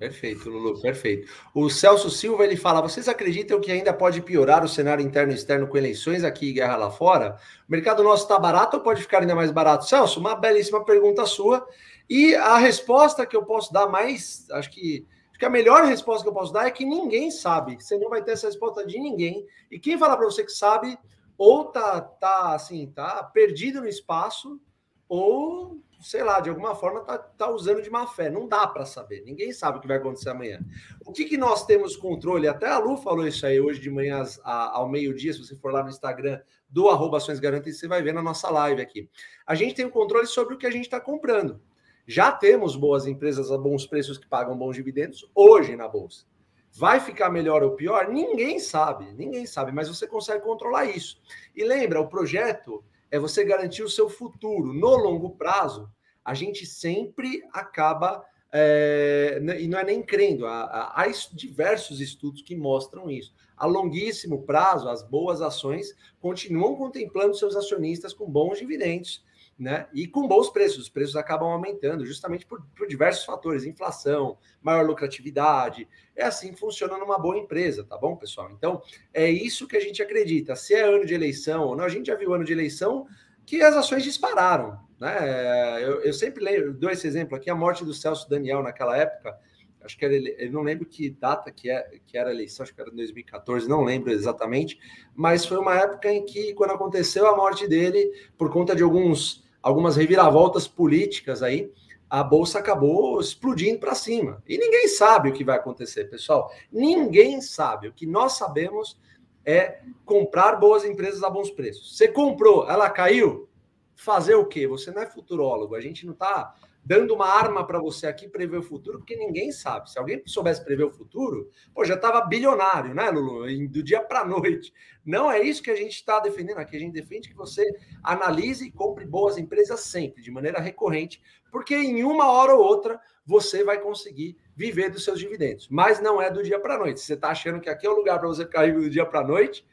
Perfeito, 0.00 0.48
Lulu, 0.48 0.80
perfeito. 0.80 1.30
O 1.54 1.68
Celso 1.68 2.08
Silva 2.10 2.42
ele 2.42 2.56
fala: 2.56 2.80
vocês 2.80 3.06
acreditam 3.06 3.60
que 3.60 3.70
ainda 3.70 3.92
pode 3.92 4.22
piorar 4.22 4.64
o 4.64 4.68
cenário 4.68 5.04
interno 5.04 5.30
e 5.30 5.34
externo 5.34 5.68
com 5.68 5.76
eleições 5.76 6.24
aqui 6.24 6.48
e 6.48 6.52
guerra 6.54 6.76
lá 6.76 6.90
fora? 6.90 7.36
O 7.68 7.70
mercado 7.70 8.02
nosso 8.02 8.22
está 8.22 8.38
barato 8.38 8.78
ou 8.78 8.82
pode 8.82 9.02
ficar 9.02 9.20
ainda 9.20 9.34
mais 9.34 9.50
barato? 9.50 9.84
Celso, 9.84 10.18
uma 10.18 10.34
belíssima 10.34 10.82
pergunta 10.86 11.26
sua. 11.26 11.68
E 12.08 12.34
a 12.34 12.56
resposta 12.56 13.26
que 13.26 13.36
eu 13.36 13.44
posso 13.44 13.74
dar 13.74 13.88
mais, 13.88 14.46
acho 14.52 14.70
que, 14.70 15.06
acho 15.40 15.46
que 15.46 15.46
a 15.46 15.50
melhor 15.50 15.84
resposta 15.84 16.22
que 16.22 16.28
eu 16.28 16.34
posso 16.34 16.52
dar 16.52 16.66
é 16.66 16.70
que 16.70 16.84
ninguém 16.84 17.30
sabe. 17.30 17.76
Você 17.80 17.96
não 17.96 18.10
vai 18.10 18.22
ter 18.22 18.32
essa 18.32 18.46
resposta 18.46 18.86
de 18.86 18.98
ninguém. 18.98 19.46
E 19.70 19.78
quem 19.78 19.96
falar 19.96 20.16
para 20.18 20.26
você 20.26 20.44
que 20.44 20.52
sabe, 20.52 20.98
ou 21.38 21.64
tá, 21.64 21.98
tá 22.00 22.54
assim, 22.54 22.86
tá 22.94 23.22
perdido 23.24 23.80
no 23.80 23.88
espaço, 23.88 24.60
ou 25.08 25.80
sei 26.02 26.22
lá, 26.22 26.40
de 26.40 26.48
alguma 26.48 26.74
forma 26.74 27.00
está 27.00 27.18
tá 27.18 27.50
usando 27.50 27.82
de 27.82 27.90
má 27.90 28.06
fé. 28.06 28.28
Não 28.28 28.46
dá 28.46 28.66
para 28.66 28.84
saber. 28.84 29.22
Ninguém 29.22 29.50
sabe 29.52 29.78
o 29.78 29.80
que 29.80 29.88
vai 29.88 29.96
acontecer 29.96 30.28
amanhã. 30.28 30.60
O 31.06 31.12
que, 31.12 31.24
que 31.24 31.38
nós 31.38 31.64
temos 31.64 31.96
controle? 31.96 32.46
Até 32.46 32.68
a 32.68 32.78
Lu 32.78 32.98
falou 32.98 33.26
isso 33.26 33.46
aí 33.46 33.58
hoje 33.58 33.80
de 33.80 33.90
manhã 33.90 34.22
ao 34.44 34.88
meio-dia. 34.88 35.32
Se 35.32 35.38
você 35.38 35.56
for 35.56 35.72
lá 35.72 35.82
no 35.82 35.88
Instagram 35.88 36.38
do 36.68 36.88
arroba 36.88 37.16
Ações 37.16 37.40
Garantidas, 37.40 37.78
você 37.78 37.88
vai 37.88 38.02
ver 38.02 38.12
na 38.12 38.22
nossa 38.22 38.50
live 38.50 38.80
aqui. 38.82 39.08
A 39.46 39.54
gente 39.54 39.74
tem 39.74 39.86
o 39.86 39.90
controle 39.90 40.26
sobre 40.26 40.54
o 40.54 40.58
que 40.58 40.66
a 40.66 40.70
gente 40.70 40.84
está 40.84 41.00
comprando. 41.00 41.60
Já 42.10 42.32
temos 42.32 42.74
boas 42.74 43.06
empresas 43.06 43.52
a 43.52 43.56
bons 43.56 43.86
preços 43.86 44.18
que 44.18 44.26
pagam 44.26 44.58
bons 44.58 44.74
dividendos 44.74 45.30
hoje 45.32 45.76
na 45.76 45.86
Bolsa. 45.86 46.24
Vai 46.72 46.98
ficar 46.98 47.30
melhor 47.30 47.62
ou 47.62 47.76
pior? 47.76 48.08
Ninguém 48.08 48.58
sabe, 48.58 49.12
ninguém 49.12 49.46
sabe, 49.46 49.70
mas 49.70 49.86
você 49.86 50.08
consegue 50.08 50.42
controlar 50.42 50.86
isso. 50.86 51.22
E 51.54 51.62
lembra, 51.62 52.00
o 52.00 52.08
projeto 52.08 52.82
é 53.12 53.18
você 53.20 53.44
garantir 53.44 53.84
o 53.84 53.88
seu 53.88 54.08
futuro. 54.08 54.72
No 54.72 54.96
longo 54.96 55.36
prazo, 55.36 55.88
a 56.24 56.34
gente 56.34 56.66
sempre 56.66 57.44
acaba, 57.52 58.24
é, 58.52 59.40
e 59.60 59.68
não 59.68 59.78
é 59.78 59.84
nem 59.84 60.02
crendo, 60.02 60.46
há, 60.46 60.92
há, 60.92 61.06
diversos 61.32 62.00
estudos 62.00 62.42
que 62.42 62.56
mostram 62.56 63.08
isso. 63.08 63.32
A 63.56 63.66
longuíssimo 63.66 64.42
prazo, 64.42 64.88
as 64.88 65.00
boas 65.04 65.40
ações 65.40 65.94
continuam 66.18 66.74
contemplando 66.74 67.36
seus 67.36 67.54
acionistas 67.54 68.12
com 68.12 68.28
bons 68.28 68.58
dividendos 68.58 69.22
né? 69.60 69.86
E 69.92 70.08
com 70.08 70.26
bons 70.26 70.48
preços, 70.48 70.78
os 70.84 70.88
preços 70.88 71.16
acabam 71.16 71.50
aumentando 71.50 72.06
justamente 72.06 72.46
por, 72.46 72.62
por, 72.74 72.88
diversos 72.88 73.26
fatores, 73.26 73.66
inflação, 73.66 74.38
maior 74.62 74.86
lucratividade. 74.86 75.86
É 76.16 76.24
assim 76.24 76.54
que 76.54 76.58
funciona 76.58 76.96
numa 76.96 77.18
boa 77.18 77.36
empresa, 77.36 77.84
tá 77.84 77.98
bom, 77.98 78.16
pessoal? 78.16 78.50
Então, 78.50 78.80
é 79.12 79.30
isso 79.30 79.68
que 79.68 79.76
a 79.76 79.80
gente 79.80 80.02
acredita. 80.02 80.56
Se 80.56 80.74
é 80.74 80.80
ano 80.80 81.04
de 81.04 81.12
eleição 81.12 81.64
ou 81.64 81.76
não, 81.76 81.84
a 81.84 81.90
gente 81.90 82.06
já 82.06 82.14
viu 82.14 82.32
ano 82.32 82.42
de 82.42 82.54
eleição 82.54 83.06
que 83.44 83.60
as 83.60 83.76
ações 83.76 84.02
dispararam, 84.02 84.78
né? 84.98 85.84
Eu, 85.84 86.00
eu 86.04 86.12
sempre 86.14 86.42
lembro, 86.42 86.72
dou 86.72 86.88
esse 86.88 87.06
exemplo 87.06 87.36
aqui, 87.36 87.50
a 87.50 87.54
morte 87.54 87.84
do 87.84 87.92
Celso 87.92 88.30
Daniel 88.30 88.62
naquela 88.62 88.96
época, 88.96 89.38
acho 89.84 89.98
que 89.98 90.04
era, 90.06 90.14
eu 90.14 90.50
não 90.52 90.62
lembro 90.62 90.86
que 90.86 91.10
data 91.10 91.50
que, 91.50 91.70
é, 91.70 91.98
que 92.06 92.16
era 92.16 92.30
a 92.30 92.32
eleição, 92.32 92.64
acho 92.64 92.74
que 92.74 92.80
era 92.80 92.90
2014, 92.90 93.68
não 93.68 93.82
lembro 93.82 94.10
exatamente, 94.10 94.78
mas 95.14 95.44
foi 95.44 95.58
uma 95.58 95.74
época 95.74 96.10
em 96.10 96.24
que, 96.24 96.54
quando 96.54 96.70
aconteceu 96.70 97.26
a 97.26 97.36
morte 97.36 97.66
dele, 97.66 98.10
por 98.38 98.50
conta 98.50 98.74
de 98.74 98.82
alguns 98.82 99.49
algumas 99.62 99.96
reviravoltas 99.96 100.66
políticas 100.66 101.42
aí, 101.42 101.72
a 102.08 102.24
bolsa 102.24 102.58
acabou 102.58 103.20
explodindo 103.20 103.78
para 103.78 103.94
cima. 103.94 104.42
E 104.48 104.58
ninguém 104.58 104.88
sabe 104.88 105.30
o 105.30 105.32
que 105.32 105.44
vai 105.44 105.56
acontecer, 105.56 106.04
pessoal. 106.06 106.52
Ninguém 106.72 107.40
sabe. 107.40 107.88
O 107.88 107.92
que 107.92 108.04
nós 108.04 108.32
sabemos 108.32 108.98
é 109.44 109.80
comprar 110.04 110.56
boas 110.56 110.84
empresas 110.84 111.22
a 111.22 111.30
bons 111.30 111.50
preços. 111.50 111.96
Você 111.96 112.08
comprou, 112.08 112.68
ela 112.68 112.90
caiu, 112.90 113.48
fazer 113.94 114.34
o 114.34 114.46
quê? 114.46 114.66
Você 114.66 114.90
não 114.90 115.02
é 115.02 115.06
futurólogo. 115.06 115.74
A 115.74 115.80
gente 115.80 116.04
não 116.04 116.12
está 116.12 116.54
dando 116.84 117.14
uma 117.14 117.26
arma 117.26 117.66
para 117.66 117.78
você 117.78 118.06
aqui 118.06 118.28
prever 118.28 118.58
o 118.58 118.62
futuro, 118.62 118.98
porque 118.98 119.16
ninguém 119.16 119.52
sabe. 119.52 119.90
Se 119.90 119.98
alguém 119.98 120.22
soubesse 120.26 120.64
prever 120.64 120.84
o 120.84 120.90
futuro, 120.90 121.50
pô, 121.74 121.84
já 121.84 121.94
estava 121.94 122.20
bilionário, 122.22 122.94
né, 122.94 123.10
Lulu? 123.10 123.46
Do 123.68 123.82
dia 123.82 124.02
para 124.02 124.20
a 124.20 124.24
noite. 124.24 124.72
Não 125.04 125.30
é 125.30 125.40
isso 125.40 125.62
que 125.62 125.70
a 125.70 125.76
gente 125.76 125.94
está 125.94 126.20
defendendo 126.20 126.58
aqui. 126.58 126.76
A 126.76 126.80
gente 126.80 126.92
defende 126.92 127.28
que 127.28 127.36
você 127.36 127.64
analise 128.02 128.66
e 128.66 128.72
compre 128.72 129.04
boas 129.04 129.38
empresas 129.38 129.80
sempre, 129.80 130.22
de 130.22 130.30
maneira 130.30 130.60
recorrente, 130.60 131.22
porque 131.50 131.74
em 131.74 132.02
uma 132.02 132.30
hora 132.30 132.54
ou 132.54 132.62
outra 132.62 133.00
você 133.24 133.62
vai 133.62 133.78
conseguir 133.78 134.36
viver 134.56 134.90
dos 134.90 135.04
seus 135.04 135.18
dividendos. 135.18 135.68
Mas 135.70 136.00
não 136.00 136.20
é 136.20 136.30
do 136.30 136.42
dia 136.42 136.58
para 136.58 136.74
a 136.74 136.78
noite. 136.78 137.00
Se 137.00 137.06
você 137.06 137.14
está 137.14 137.30
achando 137.30 137.60
que 137.60 137.68
aqui 137.68 137.86
é 137.86 137.90
o 137.90 137.96
lugar 137.96 138.18
para 138.18 138.28
você 138.28 138.44
ficar 138.44 138.72
do 138.72 138.90
dia 138.90 139.06
para 139.06 139.20
a 139.20 139.26
noite, 139.26 139.66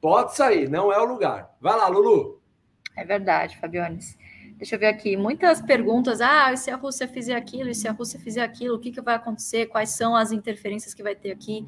pode 0.00 0.36
sair, 0.36 0.68
não 0.68 0.92
é 0.92 0.98
o 0.98 1.04
lugar. 1.04 1.56
Vai 1.60 1.76
lá, 1.76 1.88
Lulu. 1.88 2.40
É 2.96 3.04
verdade, 3.04 3.58
Fabiones. 3.58 4.18
Deixa 4.60 4.74
eu 4.74 4.78
ver 4.78 4.88
aqui, 4.88 5.16
muitas 5.16 5.62
perguntas. 5.62 6.20
Ah, 6.20 6.52
e 6.52 6.56
se 6.58 6.70
a 6.70 6.76
Rússia 6.76 7.08
fizer 7.08 7.34
aquilo, 7.34 7.70
e 7.70 7.74
se 7.74 7.88
a 7.88 7.92
Rússia 7.92 8.20
fizer 8.20 8.42
aquilo, 8.42 8.76
o 8.76 8.78
que, 8.78 8.92
que 8.92 9.00
vai 9.00 9.14
acontecer? 9.14 9.64
Quais 9.68 9.88
são 9.88 10.14
as 10.14 10.32
interferências 10.32 10.92
que 10.92 11.02
vai 11.02 11.14
ter 11.14 11.30
aqui? 11.30 11.64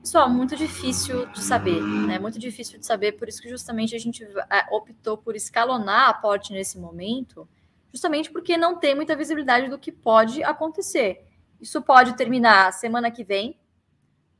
Pessoal, 0.00 0.28
muito 0.28 0.56
difícil 0.56 1.24
de 1.26 1.40
saber, 1.40 1.80
né? 1.80 2.18
Muito 2.18 2.36
difícil 2.36 2.80
de 2.80 2.84
saber, 2.84 3.12
por 3.12 3.28
isso 3.28 3.40
que 3.40 3.48
justamente 3.48 3.94
a 3.94 3.98
gente 4.00 4.24
é, 4.24 4.74
optou 4.74 5.16
por 5.16 5.36
escalonar 5.36 6.06
a 6.06 6.08
aporte 6.08 6.52
nesse 6.52 6.80
momento, 6.80 7.48
justamente 7.92 8.28
porque 8.28 8.56
não 8.56 8.76
tem 8.76 8.96
muita 8.96 9.14
visibilidade 9.14 9.70
do 9.70 9.78
que 9.78 9.92
pode 9.92 10.42
acontecer. 10.42 11.24
Isso 11.60 11.80
pode 11.80 12.16
terminar 12.16 12.72
semana 12.72 13.08
que 13.08 13.22
vem, 13.22 13.56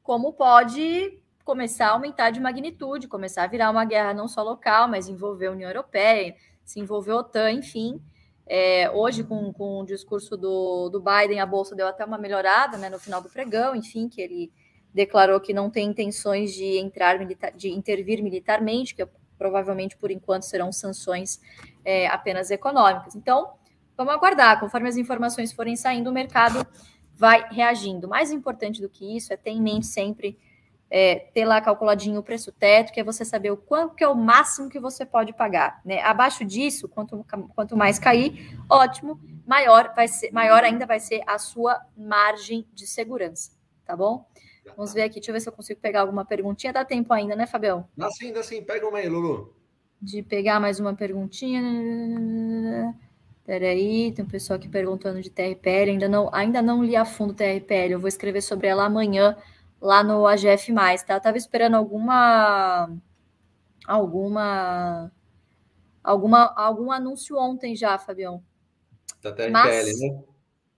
como 0.02 0.32
pode 0.32 1.22
começar 1.44 1.86
a 1.86 1.92
aumentar 1.92 2.30
de 2.30 2.40
magnitude, 2.40 3.06
começar 3.06 3.44
a 3.44 3.46
virar 3.46 3.70
uma 3.70 3.84
guerra 3.84 4.12
não 4.12 4.26
só 4.26 4.42
local, 4.42 4.88
mas 4.88 5.08
envolver 5.08 5.46
a 5.46 5.52
União 5.52 5.70
Europeia, 5.70 6.34
se 6.64 6.80
envolveu 6.80 7.16
a 7.16 7.20
OTAN, 7.20 7.52
enfim. 7.52 8.00
É, 8.46 8.90
hoje, 8.90 9.24
com, 9.24 9.52
com 9.52 9.80
o 9.80 9.86
discurso 9.86 10.36
do, 10.36 10.88
do 10.90 11.00
Biden, 11.00 11.40
a 11.40 11.46
Bolsa 11.46 11.74
deu 11.74 11.86
até 11.86 12.04
uma 12.04 12.18
melhorada 12.18 12.76
né, 12.76 12.90
no 12.90 12.98
final 12.98 13.22
do 13.22 13.30
pregão, 13.30 13.74
enfim, 13.74 14.08
que 14.08 14.20
ele 14.20 14.52
declarou 14.92 15.40
que 15.40 15.52
não 15.52 15.70
tem 15.70 15.88
intenções 15.88 16.52
de 16.52 16.78
entrar 16.78 17.18
de 17.56 17.68
intervir 17.70 18.22
militarmente, 18.22 18.94
que 18.94 19.06
provavelmente 19.36 19.96
por 19.96 20.10
enquanto 20.10 20.42
serão 20.42 20.70
sanções 20.70 21.40
é, 21.84 22.06
apenas 22.06 22.50
econômicas. 22.50 23.16
Então, 23.16 23.54
vamos 23.96 24.14
aguardar. 24.14 24.60
Conforme 24.60 24.88
as 24.88 24.96
informações 24.96 25.52
forem 25.52 25.74
saindo, 25.74 26.10
o 26.10 26.12
mercado 26.12 26.64
vai 27.14 27.48
reagindo. 27.50 28.06
Mais 28.06 28.30
importante 28.30 28.80
do 28.80 28.88
que 28.88 29.16
isso 29.16 29.32
é 29.32 29.36
ter 29.36 29.50
em 29.50 29.60
mente 29.60 29.86
sempre 29.86 30.38
é, 30.96 31.26
ter 31.34 31.44
lá 31.44 31.60
calculadinho 31.60 32.20
o 32.20 32.22
preço 32.22 32.52
teto, 32.52 32.92
que 32.92 33.00
é 33.00 33.02
você 33.02 33.24
saber 33.24 33.50
o 33.50 33.56
quanto 33.56 33.96
que 33.96 34.04
é 34.04 34.08
o 34.08 34.14
máximo 34.14 34.70
que 34.70 34.78
você 34.78 35.04
pode 35.04 35.32
pagar. 35.32 35.80
Né? 35.84 36.00
Abaixo 36.00 36.44
disso, 36.44 36.88
quanto, 36.88 37.26
quanto 37.52 37.76
mais 37.76 37.98
cair, 37.98 38.56
ótimo, 38.70 39.18
maior 39.44 39.92
vai 39.96 40.06
ser, 40.06 40.30
maior 40.30 40.62
ainda 40.62 40.86
vai 40.86 41.00
ser 41.00 41.20
a 41.26 41.36
sua 41.36 41.84
margem 41.96 42.64
de 42.72 42.86
segurança, 42.86 43.50
tá 43.84 43.96
bom? 43.96 44.24
Vamos 44.76 44.94
ver 44.94 45.02
aqui, 45.02 45.16
deixa 45.16 45.32
eu 45.32 45.32
ver 45.32 45.40
se 45.40 45.48
eu 45.48 45.52
consigo 45.52 45.80
pegar 45.80 46.02
alguma 46.02 46.24
perguntinha. 46.24 46.72
Dá 46.72 46.84
tempo 46.84 47.12
ainda, 47.12 47.34
né, 47.34 47.44
Fabião? 47.44 47.88
Dá 47.96 48.08
sim, 48.10 48.32
dá 48.32 48.44
sim. 48.44 48.62
Pega 48.62 48.88
uma 48.88 48.98
aí, 48.98 49.08
Lulu. 49.08 49.52
De 50.00 50.22
pegar 50.22 50.60
mais 50.60 50.78
uma 50.78 50.94
perguntinha. 50.94 52.94
Peraí, 53.44 54.12
tem 54.12 54.24
um 54.24 54.28
pessoal 54.28 54.58
aqui 54.58 54.68
perguntando 54.68 55.20
de 55.20 55.28
TRPL. 55.28 55.90
Ainda 55.90 56.08
não, 56.08 56.30
ainda 56.32 56.62
não 56.62 56.84
li 56.84 56.94
a 56.94 57.04
fundo 57.04 57.34
TRPL. 57.34 57.90
Eu 57.90 58.00
vou 58.00 58.08
escrever 58.08 58.40
sobre 58.40 58.68
ela 58.68 58.84
amanhã 58.84 59.36
lá 59.84 60.02
no 60.02 60.26
AGF+, 60.26 60.72
tá? 61.06 61.14
Eu 61.14 61.20
tava 61.20 61.36
esperando 61.36 61.74
alguma 61.74 62.90
alguma 63.86 65.12
alguma 66.02 66.54
algum 66.56 66.90
anúncio 66.90 67.36
ontem 67.36 67.76
já, 67.76 67.98
Fabião. 67.98 68.42
Da 69.20 69.30
TRPL, 69.30 69.52
mas, 69.52 70.00
né? 70.00 70.22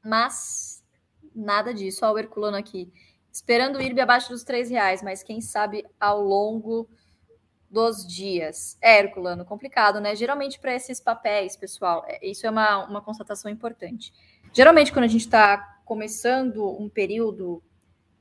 Mas 0.04 0.84
nada 1.32 1.72
disso, 1.72 2.04
ó, 2.04 2.12
o 2.12 2.18
Herculano 2.18 2.56
aqui. 2.56 2.92
Esperando 3.30 3.76
o 3.76 3.80
IRB 3.80 4.00
abaixo 4.00 4.30
dos 4.30 4.42
três 4.42 4.70
reais, 4.70 5.02
mas 5.02 5.22
quem 5.22 5.40
sabe 5.40 5.86
ao 6.00 6.20
longo 6.20 6.88
dos 7.70 8.04
dias. 8.04 8.76
É, 8.82 8.98
Herculano, 8.98 9.44
complicado, 9.44 10.00
né? 10.00 10.16
Geralmente 10.16 10.58
para 10.58 10.74
esses 10.74 10.98
papéis, 11.00 11.56
pessoal, 11.56 12.04
é, 12.08 12.26
isso 12.26 12.44
é 12.44 12.50
uma, 12.50 12.84
uma 12.86 13.02
constatação 13.02 13.48
importante. 13.48 14.12
Geralmente, 14.52 14.92
quando 14.92 15.04
a 15.04 15.08
gente 15.08 15.26
está 15.26 15.58
começando 15.84 16.66
um 16.66 16.88
período 16.88 17.62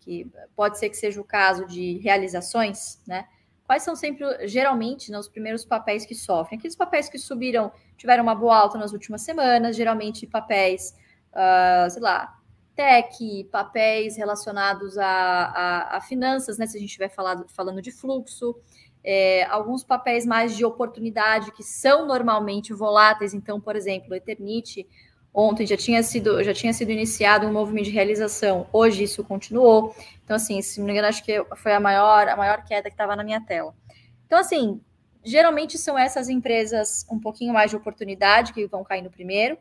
que 0.06 0.32
pode 0.56 0.78
ser 0.78 0.90
que 0.90 0.96
seja 0.96 1.20
o 1.20 1.24
caso 1.24 1.66
de 1.66 1.98
realizações, 1.98 3.02
né? 3.08 3.28
Quais 3.66 3.82
são 3.82 3.96
sempre, 3.96 4.48
geralmente, 4.48 5.12
né, 5.12 5.18
os 5.18 5.28
primeiros 5.28 5.66
papéis 5.66 6.06
que 6.06 6.14
sofrem? 6.14 6.60
Aqueles 6.60 6.76
papéis 6.76 7.10
que 7.10 7.18
subiram, 7.18 7.72
tiveram 7.98 8.22
uma 8.22 8.36
boa 8.36 8.56
alta 8.56 8.78
nas 8.78 8.94
últimas 8.94 9.24
semanas, 9.24 9.76
geralmente 9.76 10.28
papéis, 10.28 10.96
uh, 11.32 11.90
sei 11.90 12.02
lá, 12.02 12.38
tech, 12.76 13.44
papéis 13.52 14.16
relacionados 14.18 15.00
a, 15.00 15.08
a, 15.08 15.98
a, 15.98 16.02
finanças, 16.02 16.60
né? 16.60 16.68
Se 16.68 16.78
a 16.78 16.80
gente 16.80 16.90
estiver 16.90 17.10
falando, 17.10 17.82
de 17.82 17.92
fluxo, 17.92 18.56
é, 19.04 19.46
alguns 19.46 19.84
papéis 19.84 20.28
mais 20.28 20.56
de 20.56 20.64
oportunidade 20.64 21.52
que 21.52 21.64
são 21.64 22.06
normalmente 22.06 22.72
voláteis. 22.72 23.34
Então, 23.34 23.60
por 23.60 23.76
exemplo, 23.76 24.14
Eternite 24.14 24.88
Ontem 25.38 25.68
já 25.68 25.76
tinha 25.76 26.02
sido, 26.02 26.42
já 26.42 26.54
tinha 26.54 26.72
sido 26.72 26.92
iniciado 26.92 27.46
um 27.46 27.52
movimento 27.52 27.86
de 27.86 27.92
realização. 27.92 28.68
Hoje 28.72 29.04
isso 29.04 29.22
continuou. 29.22 29.94
Então, 30.24 30.38
assim, 30.38 30.62
se 30.62 30.80
não 30.80 30.86
me 30.86 30.94
engano, 30.94 31.10
acho 31.10 31.22
que 31.26 31.44
foi 31.58 31.74
a 31.74 31.80
maior, 31.80 32.30
a 32.30 32.38
maior 32.38 32.64
queda 32.64 32.84
que 32.84 32.94
estava 32.94 33.18
na 33.18 33.24
minha 33.24 33.42
tela. 33.42 33.76
Então, 34.26 34.40
assim, 34.40 34.80
geralmente 35.26 35.78
são 35.78 36.00
essas 36.00 36.30
empresas 36.30 37.06
um 37.12 37.20
pouquinho 37.20 37.54
mais 37.54 37.70
de 37.70 37.76
oportunidade 37.76 38.54
que 38.54 38.66
vão 38.66 38.82
caindo 38.82 39.12
primeiro. 39.12 39.58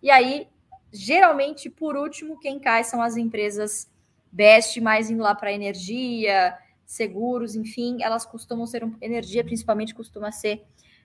E 0.00 0.12
aí, 0.12 0.46
geralmente, 0.92 1.68
por 1.68 1.96
último, 1.96 2.38
quem 2.38 2.60
cai 2.60 2.84
são 2.84 3.02
as 3.02 3.16
empresas 3.16 3.90
best, 4.30 4.80
mais 4.80 5.10
indo 5.10 5.24
lá 5.24 5.34
para 5.34 5.52
energia, 5.52 6.56
seguros, 6.86 7.56
enfim, 7.56 7.98
elas 8.00 8.24
costumam 8.24 8.64
ser, 8.64 8.88
energia 9.00 9.42
principalmente 9.42 9.92
costuma 9.92 10.30
ser 10.30 10.62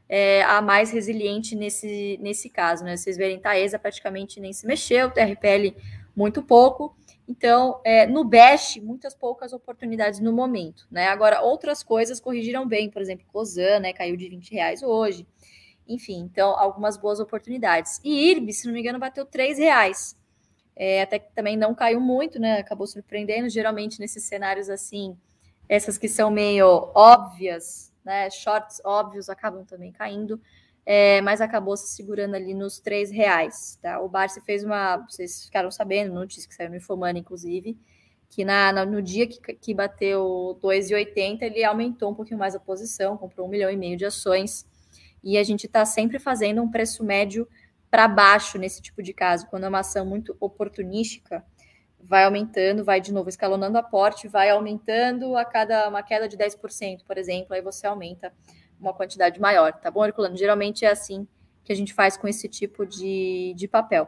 é, 0.08 0.44
a 0.44 0.62
mais 0.62 0.92
resiliente 0.92 1.56
nesse, 1.56 2.18
nesse 2.22 2.50
caso, 2.50 2.84
né? 2.84 2.96
Vocês 2.96 3.18
verem, 3.18 3.40
Taesa 3.40 3.80
praticamente 3.80 4.40
nem 4.40 4.54
se 4.54 4.66
mexeu, 4.66 5.12
TRPL 5.12 5.76
muito 6.16 6.44
pouco. 6.44 6.96
Então, 7.28 7.82
é, 7.84 8.06
no 8.06 8.24
Best, 8.24 8.80
muitas 8.80 9.16
poucas 9.16 9.52
oportunidades 9.52 10.20
no 10.20 10.32
momento, 10.32 10.88
né? 10.92 11.08
Agora, 11.08 11.42
outras 11.42 11.82
coisas 11.82 12.20
corrigiram 12.20 12.68
bem, 12.68 12.90
por 12.90 13.02
exemplo, 13.02 13.26
Cosan, 13.32 13.80
né? 13.80 13.94
Caiu 13.94 14.16
de 14.16 14.30
20 14.30 14.52
reais 14.52 14.84
hoje. 14.84 15.26
Enfim, 15.88 16.20
então, 16.20 16.58
algumas 16.58 16.98
boas 16.98 17.20
oportunidades. 17.20 18.00
E 18.04 18.30
IRB, 18.30 18.54
se 18.54 18.68
não 18.68 18.74
me 18.74 18.80
engano, 18.80 19.00
bateu 19.00 19.26
3 19.26 19.58
reais. 19.58 20.16
É, 20.76 21.02
até 21.02 21.20
que 21.20 21.34
também 21.34 21.58
não 21.58 21.74
caiu 21.74 22.00
muito, 22.00 22.40
né? 22.40 22.60
Acabou 22.60 22.86
surpreendendo. 22.86 23.50
Geralmente, 23.50 24.00
nesses 24.00 24.24
cenários 24.26 24.70
assim, 24.70 25.18
essas 25.68 25.98
que 25.98 26.08
são 26.08 26.30
meio 26.30 26.92
óbvias, 26.94 27.92
né? 28.06 28.30
Shorts 28.30 28.80
óbvios 28.86 29.30
acabam 29.30 29.66
também 29.66 29.92
caindo, 29.92 30.40
é, 30.86 31.20
mas 31.22 31.42
acabou 31.42 31.76
se 31.76 31.96
segurando 31.96 32.36
ali 32.36 32.54
nos 32.54 32.80
três 32.80 33.10
reais. 33.10 33.80
Tá? 33.82 34.00
O 34.00 34.08
Barça 34.08 34.40
fez 34.42 34.64
uma. 34.64 34.98
Vocês 35.10 35.46
ficaram 35.46 35.72
sabendo, 35.72 36.14
notícia 36.14 36.48
que 36.48 36.54
saiu 36.54 36.70
no 36.70 36.76
Infomani, 36.76 37.20
inclusive, 37.20 37.78
que 38.30 38.46
na, 38.46 38.72
na, 38.72 38.86
no 38.86 39.02
dia 39.02 39.26
que, 39.28 39.40
que 39.56 39.74
bateu 39.74 40.60
2,80, 40.62 41.42
ele 41.42 41.64
aumentou 41.64 42.12
um 42.12 42.16
pouquinho 42.16 42.40
mais 42.40 42.56
a 42.56 42.60
posição, 42.60 43.18
comprou 43.18 43.48
um 43.48 43.50
milhão 43.50 43.72
e 43.72 43.76
meio 43.76 43.98
de 43.98 44.06
ações. 44.06 44.66
E 45.24 45.38
a 45.40 45.44
gente 45.44 45.66
está 45.66 45.84
sempre 45.86 46.20
fazendo 46.20 46.62
um 46.62 46.70
preço 46.70 47.04
médio 47.04 47.48
para 47.90 48.08
baixo 48.08 48.60
nesse 48.60 48.82
tipo 48.82 49.02
de 49.02 49.14
caso, 49.14 49.48
quando 49.48 49.64
é 49.64 49.70
uma 49.70 49.80
ação 49.80 50.06
muito 50.06 50.36
oportunística 50.40 51.44
vai 52.08 52.24
aumentando, 52.24 52.84
vai 52.84 53.02
de 53.02 53.12
novo 53.12 53.30
escalonando 53.30 53.78
aporte, 53.78 54.28
vai 54.28 54.50
aumentando 54.50 55.36
a 55.36 55.44
cada 55.44 55.88
uma 55.90 56.04
queda 56.04 56.28
de 56.28 56.38
10%, 56.38 57.04
por 57.06 57.18
exemplo, 57.18 57.54
aí 57.54 57.62
você 57.62 57.88
aumenta 57.88 58.32
uma 58.80 58.94
quantidade 58.94 59.40
maior, 59.40 59.74
tá 59.74 59.90
bom, 59.90 60.06
Herculano? 60.06 60.38
Geralmente 60.38 60.86
é 60.86 60.92
assim 60.92 61.28
que 61.64 61.74
a 61.74 61.76
gente 61.76 61.94
faz 61.94 62.16
com 62.16 62.28
esse 62.28 62.48
tipo 62.48 62.86
de, 62.86 63.54
de 63.56 63.68
papel. 63.68 64.08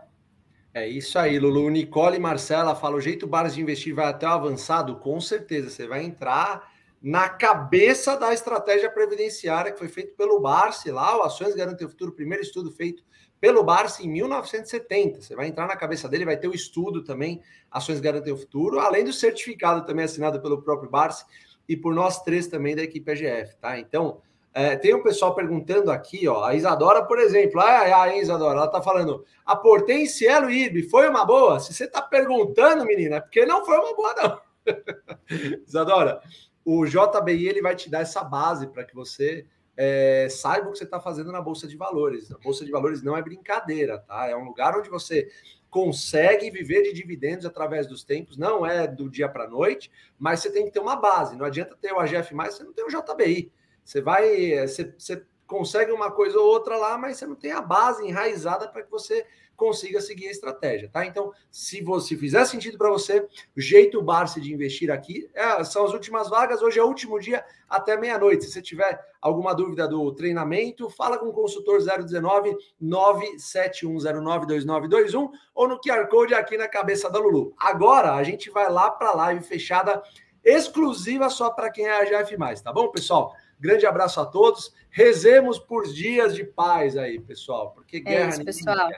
É 0.73 0.87
isso 0.87 1.17
aí, 1.17 1.39
Lulu. 1.39 1.69
Nicole 1.71 2.17
e 2.17 2.19
Marcela 2.19 2.75
fala: 2.75 2.97
o 2.97 3.01
jeito 3.01 3.25
Bares 3.25 3.55
de 3.55 3.61
investir 3.61 3.95
vai 3.95 4.05
até 4.05 4.27
o 4.27 4.31
avançado? 4.31 4.97
Com 4.97 5.19
certeza, 5.19 5.71
você 5.71 5.87
vai 5.87 6.03
entrar 6.03 6.71
na 7.01 7.29
cabeça 7.29 8.15
da 8.15 8.33
estratégia 8.33 8.89
previdenciária 8.89 9.71
que 9.71 9.79
foi 9.79 9.87
feito 9.87 10.15
pelo 10.15 10.39
Barsi 10.39 10.91
lá, 10.91 11.17
o 11.17 11.23
Ações 11.23 11.55
Garantem 11.55 11.87
o 11.87 11.89
Futuro, 11.89 12.11
primeiro 12.11 12.43
estudo 12.43 12.71
feito 12.71 13.03
pelo 13.39 13.63
Barça 13.63 14.03
em 14.03 14.09
1970. 14.09 15.21
Você 15.21 15.35
vai 15.35 15.47
entrar 15.47 15.67
na 15.67 15.75
cabeça 15.75 16.09
dele, 16.09 16.25
vai 16.25 16.37
ter 16.37 16.47
o 16.47 16.55
estudo 16.55 17.03
também, 17.03 17.41
Ações 17.71 17.99
Garantem 17.99 18.33
o 18.33 18.37
Futuro, 18.37 18.79
além 18.79 19.03
do 19.03 19.13
certificado 19.13 19.85
também 19.85 20.05
assinado 20.05 20.41
pelo 20.41 20.61
próprio 20.61 20.89
Barça 20.89 21.25
e 21.67 21.75
por 21.75 21.93
nós 21.93 22.21
três 22.21 22.47
também 22.47 22.75
da 22.75 22.83
equipe 22.83 23.11
AGF, 23.11 23.55
tá? 23.57 23.77
Então, 23.77 24.21
é, 24.53 24.75
tem 24.75 24.95
um 24.95 25.03
pessoal 25.03 25.35
perguntando 25.35 25.91
aqui, 25.91 26.27
ó, 26.27 26.43
a 26.43 26.55
Isadora, 26.55 27.03
por 27.03 27.19
exemplo, 27.19 27.61
ah, 27.61 28.03
a 28.03 28.17
Isadora, 28.17 28.57
ela 28.57 28.67
tá 28.67 28.81
falando, 28.81 29.23
a 29.45 29.55
Portense 29.55 30.17
Cielo 30.17 30.49
IB 30.49 30.83
foi 30.89 31.07
uma 31.07 31.23
boa? 31.23 31.59
Se 31.59 31.73
você 31.73 31.85
tá 31.85 32.01
perguntando, 32.01 32.83
menina, 32.85 33.17
é 33.17 33.21
porque 33.21 33.45
não 33.45 33.63
foi 33.63 33.77
uma 33.77 33.95
boa, 33.95 34.15
não. 34.15 34.41
Isadora, 35.67 36.21
o 36.65 36.85
JBI 36.85 37.47
ele 37.47 37.61
vai 37.61 37.75
te 37.75 37.89
dar 37.89 38.01
essa 38.01 38.23
base 38.23 38.67
para 38.67 38.83
que 38.83 38.95
você 38.95 39.45
é, 39.77 40.27
saiba 40.29 40.67
o 40.67 40.71
que 40.71 40.79
você 40.79 40.83
está 40.83 40.99
fazendo 40.99 41.31
na 41.31 41.39
Bolsa 41.39 41.67
de 41.67 41.77
Valores. 41.77 42.31
A 42.31 42.37
Bolsa 42.39 42.65
de 42.65 42.71
Valores 42.71 43.03
não 43.03 43.15
é 43.15 43.21
brincadeira, 43.21 43.99
tá? 43.99 44.27
É 44.27 44.35
um 44.35 44.43
lugar 44.43 44.75
onde 44.75 44.89
você 44.89 45.29
consegue 45.69 46.49
viver 46.49 46.81
de 46.81 46.93
dividendos 46.93 47.45
através 47.45 47.85
dos 47.85 48.03
tempos, 48.03 48.37
não 48.37 48.65
é 48.65 48.87
do 48.87 49.07
dia 49.07 49.29
para 49.29 49.43
a 49.43 49.47
noite, 49.47 49.91
mas 50.17 50.39
você 50.39 50.51
tem 50.51 50.65
que 50.65 50.71
ter 50.71 50.79
uma 50.79 50.95
base. 50.95 51.35
Não 51.35 51.45
adianta 51.45 51.77
ter 51.79 51.93
o 51.93 51.99
AGF 51.99 52.33
você 52.33 52.63
não 52.63 52.73
tem 52.73 52.85
o 52.85 52.89
JBI. 52.89 53.51
Você 53.85 54.01
vai, 54.01 54.67
você, 54.67 54.93
você 54.97 55.23
consegue 55.45 55.91
uma 55.91 56.11
coisa 56.11 56.39
ou 56.39 56.47
outra 56.47 56.75
lá, 56.75 56.97
mas 56.97 57.17
você 57.17 57.27
não 57.27 57.35
tem 57.35 57.51
a 57.51 57.61
base 57.61 58.05
enraizada 58.05 58.67
para 58.67 58.81
que 58.81 58.89
você 58.89 59.25
consiga 59.57 59.99
seguir 59.99 60.27
a 60.27 60.31
estratégia, 60.31 60.87
tá? 60.87 61.03
Então, 61.03 61.33
se 61.51 61.81
você 61.81 62.15
fizer 62.15 62.45
sentido 62.45 62.77
para 62.77 62.91
você, 62.91 63.27
o 63.55 63.59
jeito 63.59 63.99
Barça 64.01 64.39
de 64.39 64.53
investir 64.53 64.91
aqui 64.91 65.27
é, 65.33 65.63
são 65.63 65.83
as 65.83 65.93
últimas 65.93 66.29
vagas. 66.29 66.61
Hoje 66.61 66.77
é 66.79 66.83
o 66.83 66.87
último 66.87 67.19
dia 67.19 67.43
até 67.67 67.97
meia-noite. 67.97 68.45
Se 68.45 68.51
você 68.51 68.61
tiver 68.61 69.03
alguma 69.19 69.55
dúvida 69.55 69.87
do 69.87 70.13
treinamento, 70.13 70.91
fala 70.91 71.17
com 71.17 71.25
o 71.25 71.33
consultor 71.33 71.79
019 71.79 72.55
971092921 72.81 75.31
ou 75.55 75.67
no 75.67 75.81
QR 75.81 76.07
Code 76.07 76.35
aqui 76.35 76.55
na 76.55 76.67
cabeça 76.67 77.09
da 77.09 77.17
Lulu. 77.17 77.55
Agora 77.57 78.13
a 78.13 78.21
gente 78.23 78.51
vai 78.51 78.71
lá 78.71 78.91
para 78.91 79.09
a 79.09 79.15
live 79.15 79.43
fechada 79.43 80.03
exclusiva 80.43 81.31
só 81.31 81.49
para 81.49 81.71
quem 81.71 81.87
é 81.87 81.99
a 81.99 82.05
GF+, 82.05 82.37
tá 82.63 82.71
bom, 82.71 82.89
pessoal? 82.89 83.33
Grande 83.59 83.87
abraço 83.87 84.21
a 84.21 84.25
todos. 84.25 84.71
Rezemos 84.91 85.57
por 85.57 85.91
dias 85.91 86.35
de 86.35 86.43
paz 86.43 86.95
aí, 86.95 87.19
pessoal, 87.19 87.71
porque 87.71 87.97
é 87.97 88.01
guerra 88.01 88.25
é 88.25 88.29
isso, 88.29 88.45
pessoal. 88.45 88.91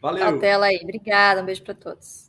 Valeu. 0.00 0.24
Cautela 0.24 0.66
aí. 0.66 0.80
Obrigada. 0.82 1.42
Um 1.42 1.46
beijo 1.46 1.62
para 1.62 1.74
todos. 1.74 2.27